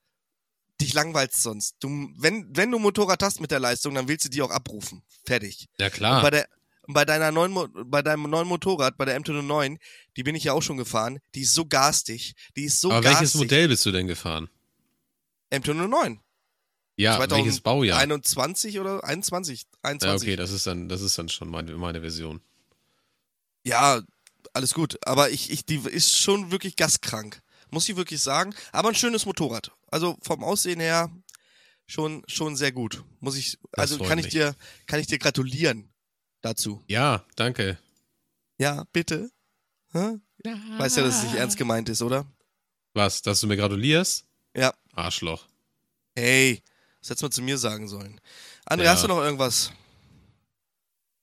[0.81, 1.75] dich langweilst sonst.
[1.79, 5.03] Du, wenn, wenn du Motorrad hast mit der Leistung, dann willst du die auch abrufen.
[5.25, 5.67] Fertig.
[5.77, 6.21] Ja Und klar.
[6.21, 6.47] bei der
[6.93, 9.77] bei deiner neuen Mo bei deinem neuen Motorrad, bei der MT-09,
[10.17, 13.01] die bin ich ja auch schon gefahren, die ist so garstig, die ist so Aber
[13.01, 13.19] garstig.
[13.21, 14.49] welches Modell bist du denn gefahren?
[15.51, 16.19] MT-09.
[16.95, 17.97] Ja, welches Baujahr?
[17.99, 19.65] 21 oder 21?
[19.83, 20.07] 21.
[20.07, 22.41] Ja, okay, das ist dann, das ist dann schon meine, meine Version.
[23.63, 24.01] Ja,
[24.53, 24.97] alles gut.
[25.07, 27.41] Aber ich, ich, die ist schon wirklich gaskrank.
[27.71, 28.53] Muss ich wirklich sagen.
[28.71, 29.71] Aber ein schönes Motorrad.
[29.91, 31.09] Also vom Aussehen her
[31.87, 33.03] schon, schon sehr gut.
[33.21, 34.33] Muss ich, Das also kann ich mich.
[34.33, 35.89] dir, kann ich dir gratulieren
[36.41, 36.83] dazu.
[36.87, 37.77] Ja, danke.
[38.57, 39.29] Ja, bitte.
[39.93, 40.19] Hä?
[40.77, 42.25] Weißt ja, dass es nicht ernst gemeint ist, oder?
[42.93, 44.25] Was, dass du mir gratulierst?
[44.55, 44.73] Ja.
[44.93, 45.45] Arschloch.
[46.15, 46.61] Hey,
[47.01, 48.19] das hättest du mal zu mir sagen sollen.
[48.69, 48.91] André, Ja.
[48.91, 49.71] hast du noch irgendwas?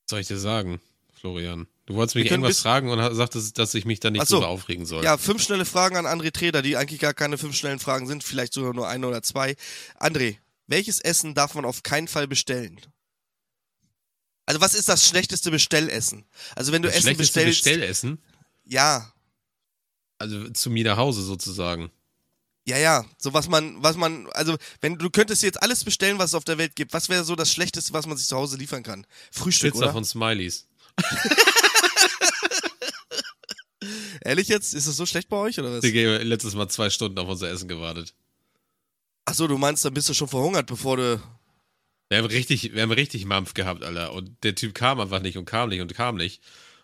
[0.05, 0.81] Was soll ich dir sagen,
[1.13, 1.67] Florian?
[1.87, 4.37] Du wolltest mich irgendwas fragen und sagtest, dass ich mich da nicht so.
[4.37, 5.05] drüber aufregen soll.
[5.05, 8.25] Ja, fünf schnelle Fragen an André Treder, die eigentlich gar keine fünf schnellen Fragen sind,
[8.25, 9.55] vielleicht sogar nur eine oder zwei.
[10.01, 12.81] André, welches Essen darf man auf keinen Fall bestellen?
[14.47, 16.25] Also was ist das schlechteste Bestellessen?
[16.55, 18.19] Also wenn du das Essen schlechteste bestellst, Bestellessen?
[18.65, 19.13] ja,
[20.19, 21.91] Also zu mir nach Hause sozusagen.
[22.65, 26.31] ja, ja, so was man, was man, also wenn du könntest jetzt alles bestellen, was
[26.31, 28.57] es auf der Welt gibt, was wäre so das Schlechteste, was man sich zu Hause
[28.57, 29.07] liefern kann?
[29.33, 29.93] Frühstück, Pizza oder?
[29.93, 30.67] von Smileys.
[34.25, 35.81] Ehrlich jetzt, ist es so schlecht bei euch oder was?
[35.83, 38.15] Digga, ich hab letztes Mal zwei Stunden auf unser Essen gewartet.
[39.27, 41.21] Ach so, du meinst, dann bist du schon verhungert, bevor du
[42.09, 44.13] Wir haben richtig, wir haben richtig Mampf gehabt, Alter.
[44.13, 46.43] Und der Typ kam einfach nicht und kam nicht und kam nicht.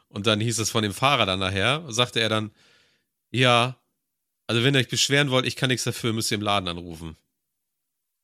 [0.09, 2.51] Und dann hieß es von dem Fahrer dann nachher, sagte er dann,
[3.31, 3.77] ja,
[4.47, 7.17] also wenn ihr euch beschweren wollt, ich kann nichts dafür, müsst ihr im Laden anrufen.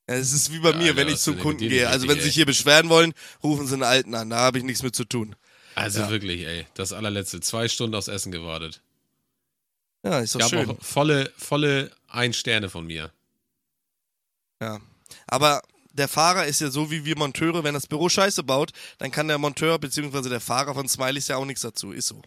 [0.08, 1.88] Ja, Es ist wie bei mir, Alter, wenn ich zum Kunden gehe.
[1.88, 4.30] Also wenn sie sich hier beschweren wollen, rufen sie einen Alten an.
[4.30, 5.36] Da habe ich nichts mit zu tun.
[5.74, 6.10] Also Ja.
[6.10, 7.40] wirklich, ey, das allerletzte.
[7.40, 8.82] Zwei Stunden aufs Essen gewartet.
[10.04, 10.70] Ja, ist doch Gab schön.
[10.70, 13.12] auch volle, volle ein Sterne von mir.
[14.60, 14.80] Ja.
[15.26, 15.62] Aber
[15.98, 19.28] der Fahrer ist ja so wie wir Monteure, wenn das Büro Scheiße baut, dann kann
[19.28, 20.28] der Monteur bzw.
[20.28, 21.92] der Fahrer von Smileys ja auch nichts dazu.
[21.92, 22.22] Ist so.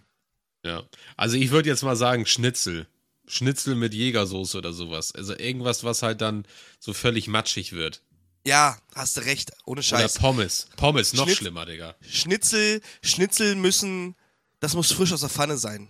[0.64, 0.84] Ja.
[1.18, 2.88] Also ich würde jetzt mal sagen Schnitzel.
[3.28, 5.14] Schnitzel mit Jägersoße oder sowas.
[5.16, 6.46] Also irgendwas, was halt dann
[6.80, 8.02] so völlig matschig wird.
[8.46, 9.52] Ja, hast du recht.
[9.66, 10.16] Ohne Scheiß.
[10.16, 10.68] Oder Pommes.
[10.76, 11.96] Pommes, noch Schnitz- schlimmer, Digga.
[12.02, 14.16] Schnitzel, Schnitzel müssen,
[14.60, 15.90] das muss frisch aus der Pfanne sein.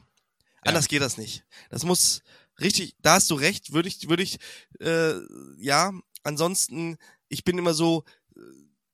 [0.62, 1.44] Anders geht das nicht.
[1.70, 2.22] Das muss
[2.60, 4.38] richtig, da hast du recht, würde ich, würde ich,
[4.80, 5.14] äh,
[5.58, 5.92] ja,
[6.24, 6.98] ansonsten,
[7.32, 8.04] ich bin immer so,
[8.36, 8.40] äh,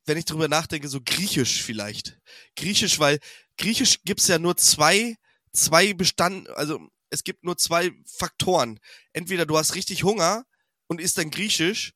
[0.06, 2.18] wenn ich drüber nachdenke, so griechisch vielleicht.
[2.56, 3.20] Griechisch, weil
[3.58, 5.18] griechisch gibt's ja nur zwei,
[5.52, 8.80] zwei Bestand, also es gibt nur zwei Faktoren.
[9.12, 10.46] Entweder du hast richtig Hunger
[10.88, 11.94] und isst dann Griechisch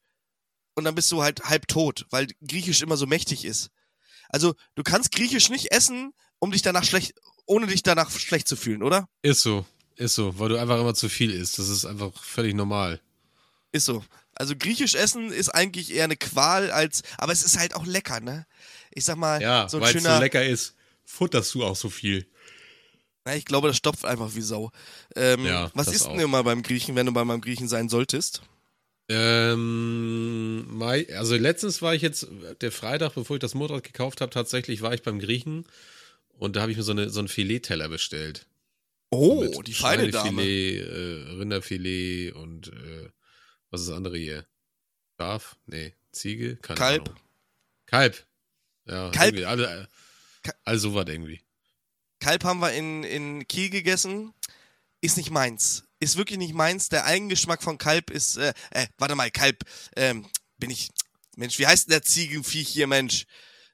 [0.75, 3.69] und dann bist du halt halb tot, weil Griechisch immer so mächtig ist.
[4.30, 7.13] Also du kannst Griechisch nicht essen, um dich danach schlecht,
[7.45, 9.08] ohne dich danach schlecht zu fühlen, oder?
[9.21, 9.65] Ist so.
[9.95, 11.60] Ist so, weil du einfach immer zu viel isst.
[11.60, 12.99] Das ist einfach völlig normal.
[13.71, 14.04] Ist so.
[14.41, 18.19] Also Griechisch essen ist eigentlich eher eine Qual als, aber es ist halt auch lecker,
[18.21, 18.47] ne?
[18.91, 20.73] Ich sag mal, Ja, so ein weil es schöner, so lecker ist,
[21.06, 22.25] futterst du auch so viel.
[23.23, 24.71] Na, ich glaube, das stopft einfach wie Sau.
[25.15, 26.23] Ähm, Ja, was das isst denn auch.
[26.23, 28.41] immer beim Griechen, wenn du bei meinem Griechen sein solltest?
[29.10, 30.82] Ähm,
[31.13, 32.27] also letztens war ich jetzt,
[32.62, 35.65] der Freitag, bevor ich das Motorrad gekauft habe, tatsächlich war ich beim Griechen
[36.39, 38.47] und da habe ich mir so, eine, so einen Filetteller bestellt.
[39.12, 40.41] Oh, Mit die feine Dame.
[40.43, 43.10] Äh, Rinderfilet und äh,
[43.71, 44.45] was ist das andere hier?
[45.19, 45.55] Schaf?
[45.65, 46.57] Nee, Ziege?
[46.57, 47.10] Keine Kalb?
[47.10, 47.19] Ahnung.
[47.88, 48.25] Kalb.
[48.86, 49.45] Ja, Kalb?
[49.47, 49.88] alle,
[50.43, 51.41] Ka- also was irgendwie.
[52.19, 54.34] Kalb haben wir in, in Kiel gegessen.
[55.01, 55.84] Ist nicht meins.
[55.99, 56.89] Ist wirklich nicht meins.
[56.89, 59.63] Der Eigengeschmack von Kalb ist, äh, äh, warte mal, Kalb,
[59.95, 60.89] ähm, bin ich,
[61.36, 63.25] Mensch, wie heißt denn der Ziegenviech hier, Mensch?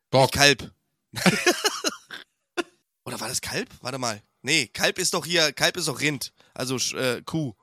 [0.10, 0.31] Bock.
[0.31, 0.71] Kalb.
[3.05, 3.69] Oder war das Kalb?
[3.81, 4.21] Warte mal.
[4.41, 6.33] Nee, Kalb ist doch hier, Kalb ist doch Rind.
[6.53, 7.53] Also äh, Kuh.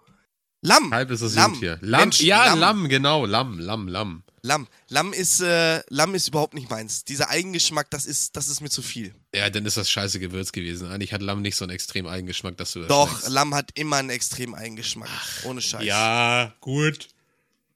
[0.65, 0.91] Lamm.
[0.91, 1.53] Kalb ist das Lamm.
[1.53, 1.79] Jungtier.
[1.83, 2.61] Lamm, Mensch, ja, Lamm.
[2.61, 2.89] Lamm.
[2.89, 4.23] genau, Lamm, Lamm, Lamm.
[4.41, 4.67] Lamm.
[4.89, 7.05] Lamm ist, äh, Lamm ist überhaupt nicht meins.
[7.05, 9.15] Dieser Eigengeschmack, das ist, das ist mir zu viel.
[9.35, 10.91] Ja, dann ist das scheiße Gewürz gewesen.
[10.91, 13.29] Eigentlich hat Lamm nicht so einen extrem Eigengeschmack, dass du das Doch, schmeckst.
[13.29, 15.11] Lamm hat immer einen extrem Eigengeschmack.
[15.45, 15.85] Ohne Scheiß.
[15.85, 17.09] Ja, gut.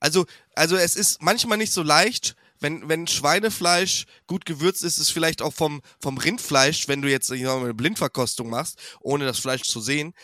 [0.01, 0.25] Also,
[0.55, 5.43] also es ist manchmal nicht so leicht, wenn, wenn Schweinefleisch gut gewürzt ist, ist vielleicht
[5.43, 10.15] auch vom, vom Rindfleisch, wenn du jetzt eine Blindverkostung machst, ohne das Fleisch zu sehen,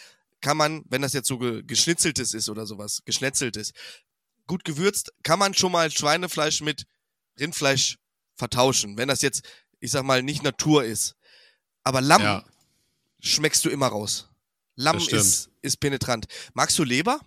[0.45, 3.73] kann man, wenn das jetzt so ge geschnitzeltes ist oder sowas, geschnetzeltes,
[4.47, 6.85] gut gewürzt, kann man schon mal Schweinefleisch mit
[7.41, 7.97] Rindfleisch
[8.37, 9.43] vertauschen, wenn das jetzt,
[9.81, 11.15] ich sag mal, nicht Natur ist.
[11.83, 12.45] Aber Lamm Ja,
[13.21, 14.29] schmeckst du immer raus.
[14.77, 16.27] Lamm ist, ist penetrant.
[16.53, 17.21] Magst du Leber?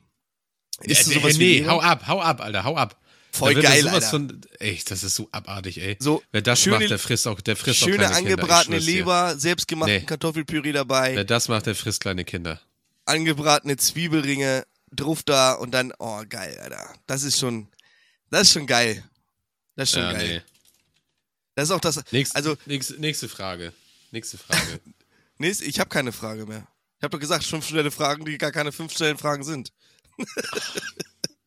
[0.82, 3.01] Ist äh, sowas wie nee, hau ab, hau ab, Alter, hau ab.
[3.32, 4.10] Voll geil, Alter.
[4.10, 5.97] Von, echt, das ist so abartig, ey.
[5.99, 8.34] So Wer das schöne- macht, der frisst auch, der frisst auch Schöne kleine Kinder, ich
[8.34, 8.77] angebratene.
[8.77, 10.06] Leber, selbstgemachten Nee.
[10.06, 12.62] Kartoffelpüree dabei, Wer das macht, der frisst kleine Kinder.
[13.08, 16.93] Angebratene Zwiebelringe, drauf da und dann, oh geil, Alter.
[17.08, 17.67] Das ist schon,
[18.30, 19.04] das ist schon geil.
[19.76, 20.28] Das ist schon Ja, geil.
[20.28, 20.41] nee.
[21.56, 23.74] Das ist auch das, Nächst, also, nächste, nächste Frage.
[24.12, 24.80] Nächste Frage.
[25.38, 26.67] nee, ich habe keine Frage mehr.
[27.00, 29.72] Ich habe doch gesagt, fünf schnelle Fragen, die gar keine fünf schnellen Fragen sind.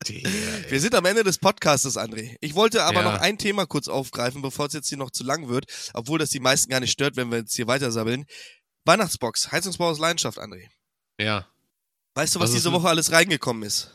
[0.07, 2.35] Wir sind am Ende des Podcastes, André.
[2.41, 3.11] Ich wollte aber Ja.
[3.13, 6.31] noch ein Thema kurz aufgreifen, bevor es jetzt hier noch zu lang wird, obwohl das
[6.31, 8.25] die meisten gar nicht stört, wenn wir jetzt hier weiter sabbeln.
[8.85, 10.67] Weihnachtsbox, Heizungsbau aus Leidenschaft, André.
[11.19, 11.47] ja.
[12.13, 13.91] Weißt du, was, ist diese Woche alles reingekommen ist?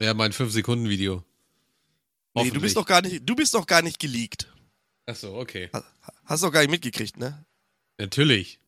[0.00, 1.24] Ja, mein 5-Sekunden-Video.
[2.34, 4.52] Nee, du bist doch gar nicht, du bist doch gar nicht geleakt.
[5.06, 5.70] Achso, okay.
[5.72, 5.84] Ha-
[6.26, 7.44] Hast doch gar nicht mitgekriegt, ne?
[7.98, 8.60] Natürlich.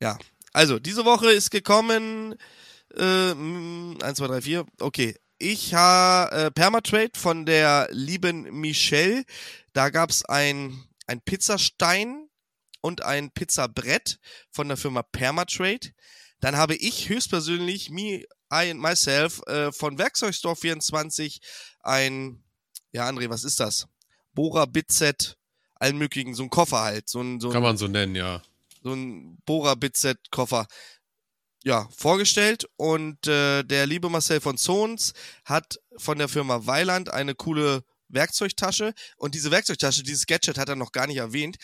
[0.00, 0.18] Ja.
[0.52, 2.34] Also, diese Woche ist gekommen,
[2.94, 5.16] äh, 1, 2, 3, 4, okay.
[5.38, 9.24] Ich habe äh, Permatrade von der lieben Michelle.
[9.72, 12.28] Da gab's ein, ein Pizzastein
[12.80, 14.18] und ein Pizzabrett
[14.50, 15.92] von der Firma Permatrade.
[16.40, 21.40] Dann habe ich höchstpersönlich, me, I and myself, äh, von Werkzeugstore 24
[21.80, 22.42] ein,
[22.92, 23.86] ja André, was ist das?
[24.34, 25.36] Bohrer Bitset,
[25.74, 28.42] allen möglichen, so ein Koffer halt, so ein, so ein Kann man so nennen, ja.
[28.82, 30.66] so ein Bora Bitset Koffer
[31.64, 35.12] ja, vorgestellt und äh, der liebe Marcel von Zons
[35.44, 40.76] hat von der Firma Weiland eine coole Werkzeugtasche und diese Werkzeugtasche, dieses Gadget hat er
[40.76, 41.56] noch gar nicht erwähnt,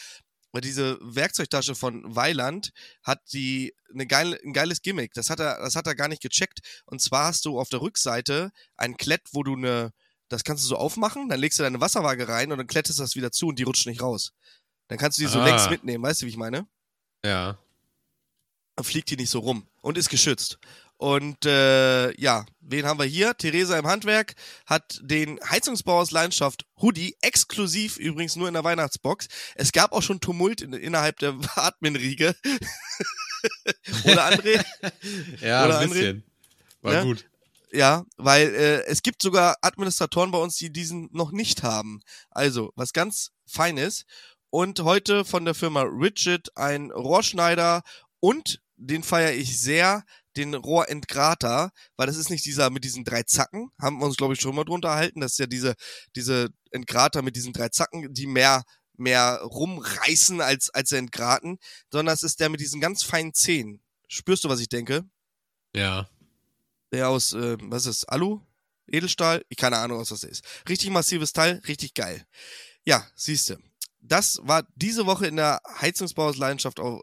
[0.61, 2.71] diese Werkzeugtasche von Weiland
[3.03, 5.13] hat die eine geile, ein geiles Gimmick.
[5.15, 6.61] Das hat er, das hat er gar nicht gecheckt.
[6.87, 9.93] Und zwar hast du auf der Rückseite ein Klett, wo du eine,
[10.29, 13.15] das kannst du so aufmachen, dann legst du deine Wasserwaage rein und dann klettest das
[13.17, 14.33] wieder zu und die rutscht nicht raus.
[14.89, 15.45] Dann kannst du die so Ah.
[15.45, 16.67] längs mitnehmen, weißt du, wie ich meine?
[17.25, 17.59] Ja.
[18.77, 20.59] Dann fliegt die nicht so rum und ist geschützt.
[20.97, 23.37] Und äh, ja, wen haben wir hier?
[23.37, 29.29] Theresa im Handwerk hat den Heizungsbau aus Leidenschaft Hoodie, exklusiv übrigens nur in der Weihnachtsbox.
[29.57, 32.35] Es gab auch schon Tumult in, innerhalb der Admin-Riege.
[34.05, 34.65] Oder André?
[35.41, 35.93] Ja, Oder ein André?
[35.93, 36.25] bisschen.
[36.83, 37.03] War Ne?
[37.03, 37.27] gut.
[37.73, 42.01] Ja, weil äh, es gibt sogar Administratoren bei uns, die diesen noch nicht haben.
[42.31, 44.05] Also, was ganz Feines.
[44.51, 47.83] Und heute von der Firma Rigid ein Rohrschneider
[48.21, 50.05] und den feiere ich sehr,
[50.37, 54.35] den Rohrentgrater, weil das ist nicht dieser mit diesen drei Zacken, haben wir uns glaube
[54.35, 55.75] ich schon mal drunter erhalten, das ist ja diese
[56.17, 58.65] diese Entgrater mit diesen drei Zacken, die mehr
[58.97, 61.59] mehr rumreißen als als entgraten,
[61.91, 63.83] sondern es ist der mit diesen ganz feinen Zähnen.
[64.09, 65.05] Spürst du, was ich denke?
[65.75, 66.09] Ja.
[66.93, 68.41] Der aus, äh, was ist das, Alu?
[68.87, 69.45] Edelstahl?
[69.49, 70.45] Ich keine Ahnung, was das ist.
[70.69, 72.25] Richtig massives Teil, richtig geil.
[72.85, 73.59] Ja, siehste.
[74.01, 77.03] Das war diese Woche in der Heizungsbauhausleidenschaft auch.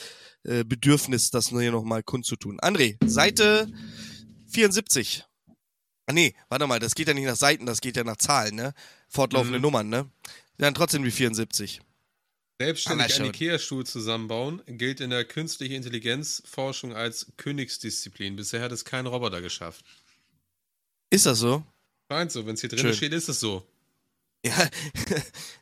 [0.44, 2.60] äh, Bedürfnis, das nur hier nochmal kundzutun.
[2.60, 3.68] André, Seite
[4.48, 5.24] 74.
[6.08, 8.56] Ah nee, warte mal, das geht ja nicht nach Seiten, das geht ja nach Zahlen,
[8.56, 8.74] ne?
[9.10, 9.64] Fortlaufende Mhm.
[9.64, 10.10] Nummern, ne?
[10.58, 11.82] Dann trotzdem die 74.
[12.62, 13.26] Selbstständig einen.
[13.26, 18.36] Ikea-Stuhl zusammenbauen gilt in der künstlichen Intelligenzforschung als Königsdisziplin.
[18.36, 19.84] Bisher hat es kein Roboter geschafft.
[21.10, 21.64] Ist das so?
[22.10, 22.94] Scheint so, wenn es hier drin Schön.
[22.94, 23.68] steht, ist es so.
[24.46, 24.70] Ja,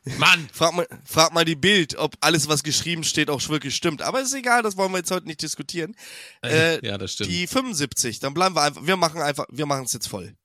[0.18, 0.48] Mann!
[0.52, 4.02] frag mal, frag mal die Bild, ob alles, was geschrieben steht, auch wirklich stimmt.
[4.02, 5.96] Aber ist egal, das wollen wir jetzt heute nicht diskutieren.
[6.44, 7.30] Äh, ja, das stimmt.
[7.30, 10.36] Die 75, dann bleiben wir einfach, wir machen einfach, wir machen es jetzt voll.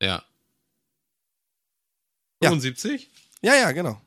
[0.00, 0.22] ja.
[2.42, 2.48] Ja.
[2.50, 3.08] 75?
[3.40, 4.02] Ja, ja, genau.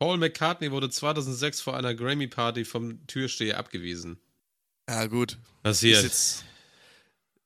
[0.00, 4.20] Paul McCartney wurde 2006 vor einer Grammy-Party vom Türsteher abgewiesen.
[4.88, 5.32] Ja, gut.
[5.32, 6.02] Ist Passiert.
[6.02, 6.44] jetzt,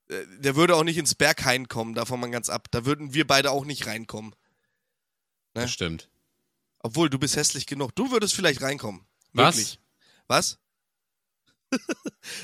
[0.09, 2.67] äh, der würde auch nicht ins Berghain kommen, davon mal ganz ab.
[2.71, 4.33] Da würden wir beide auch nicht reinkommen.
[5.55, 5.61] Ne?
[5.61, 6.09] Das stimmt.
[6.79, 7.95] Obwohl, du bist hässlich genug.
[7.95, 9.05] Du würdest vielleicht reinkommen.
[9.31, 9.57] Was?
[9.57, 9.79] Wirklich.
[10.27, 10.59] Was?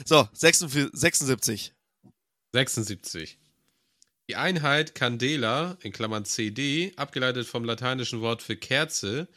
[0.06, 1.74] so, 46, 76.
[2.54, 3.38] 76.
[4.30, 9.28] Die Einheit Candela, in Klammern CD, abgeleitet vom lateinischen Wort für Kerze,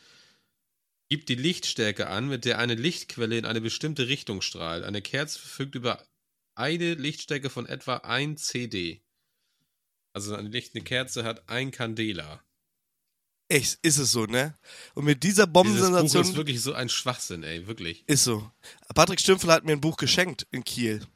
[1.09, 4.85] gibt die Lichtstärke an, mit der eine Lichtquelle in eine bestimmte Richtung strahlt.
[4.85, 6.03] Eine Kerze verfügt über
[6.55, 9.03] eine Lichtstärke von etwa 1 CD.
[10.15, 12.43] Also eine, Licht, eine Kerze hat ein Candela.
[13.53, 14.55] Echt, ist es so, ne?
[14.95, 18.03] Und mit dieser Dieses Buch Bombensensation ist wirklich so ein Schwachsinn, ey, wirklich.
[18.07, 18.51] Ist so.
[18.95, 21.07] Patrick Stümpfel hat mir ein Buch geschenkt in Kiel.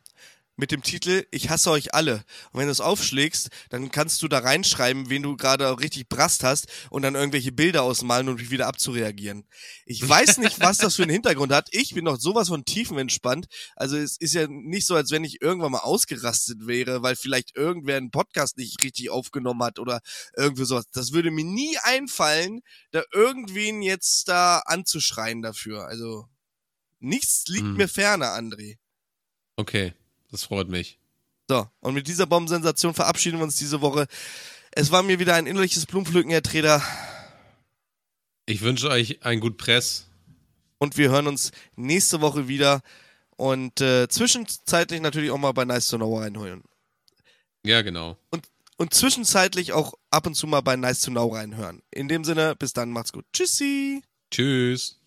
[0.58, 2.24] Mit dem Titel Ich hasse euch alle.
[2.50, 6.42] Und wenn du es aufschlägst, dann kannst du da reinschreiben, wen du gerade richtig brast
[6.44, 9.46] hast und dann irgendwelche Bilder ausmalen und wieder abzureagieren.
[9.84, 11.68] Ich weiß nicht, was das für einen Hintergrund hat.
[11.72, 13.46] Ich bin noch sowas von tiefenentspannt.
[13.76, 17.54] Also es ist ja nicht so, als wenn ich irgendwann mal ausgerastet wäre, weil vielleicht
[17.56, 20.00] irgendwer einen Podcast nicht richtig aufgenommen hat oder
[20.36, 20.86] irgendwie sowas.
[20.92, 22.60] Das würde mir nie einfallen,
[22.92, 25.86] da irgendwen jetzt da anzuschreien dafür.
[25.86, 26.26] Also
[26.98, 27.76] Nichts liegt Hm.
[27.76, 28.78] mir ferner, André.
[29.56, 29.92] Okay,
[30.30, 30.98] das freut mich.
[31.48, 34.06] So, und mit dieser Bombensensation verabschieden wir uns diese Woche.
[34.72, 36.82] Es war mir wieder ein innerliches Blumenpflücken, Herr Treder.
[38.46, 40.06] Ich wünsche euch ein gut Press.
[40.78, 42.82] Und wir hören uns nächste Woche wieder.
[43.36, 46.62] Und äh, zwischenzeitlich natürlich auch mal bei Nice to Know reinholen.
[47.64, 48.18] Ja, genau.
[48.76, 51.82] Und zwischenzeitlich auch ab und zu mal bei Nice to Know reinhören.
[51.90, 53.24] In dem Sinne, bis dann, macht's gut.
[53.32, 54.02] Tschüssi.
[54.30, 55.00] Tschüss.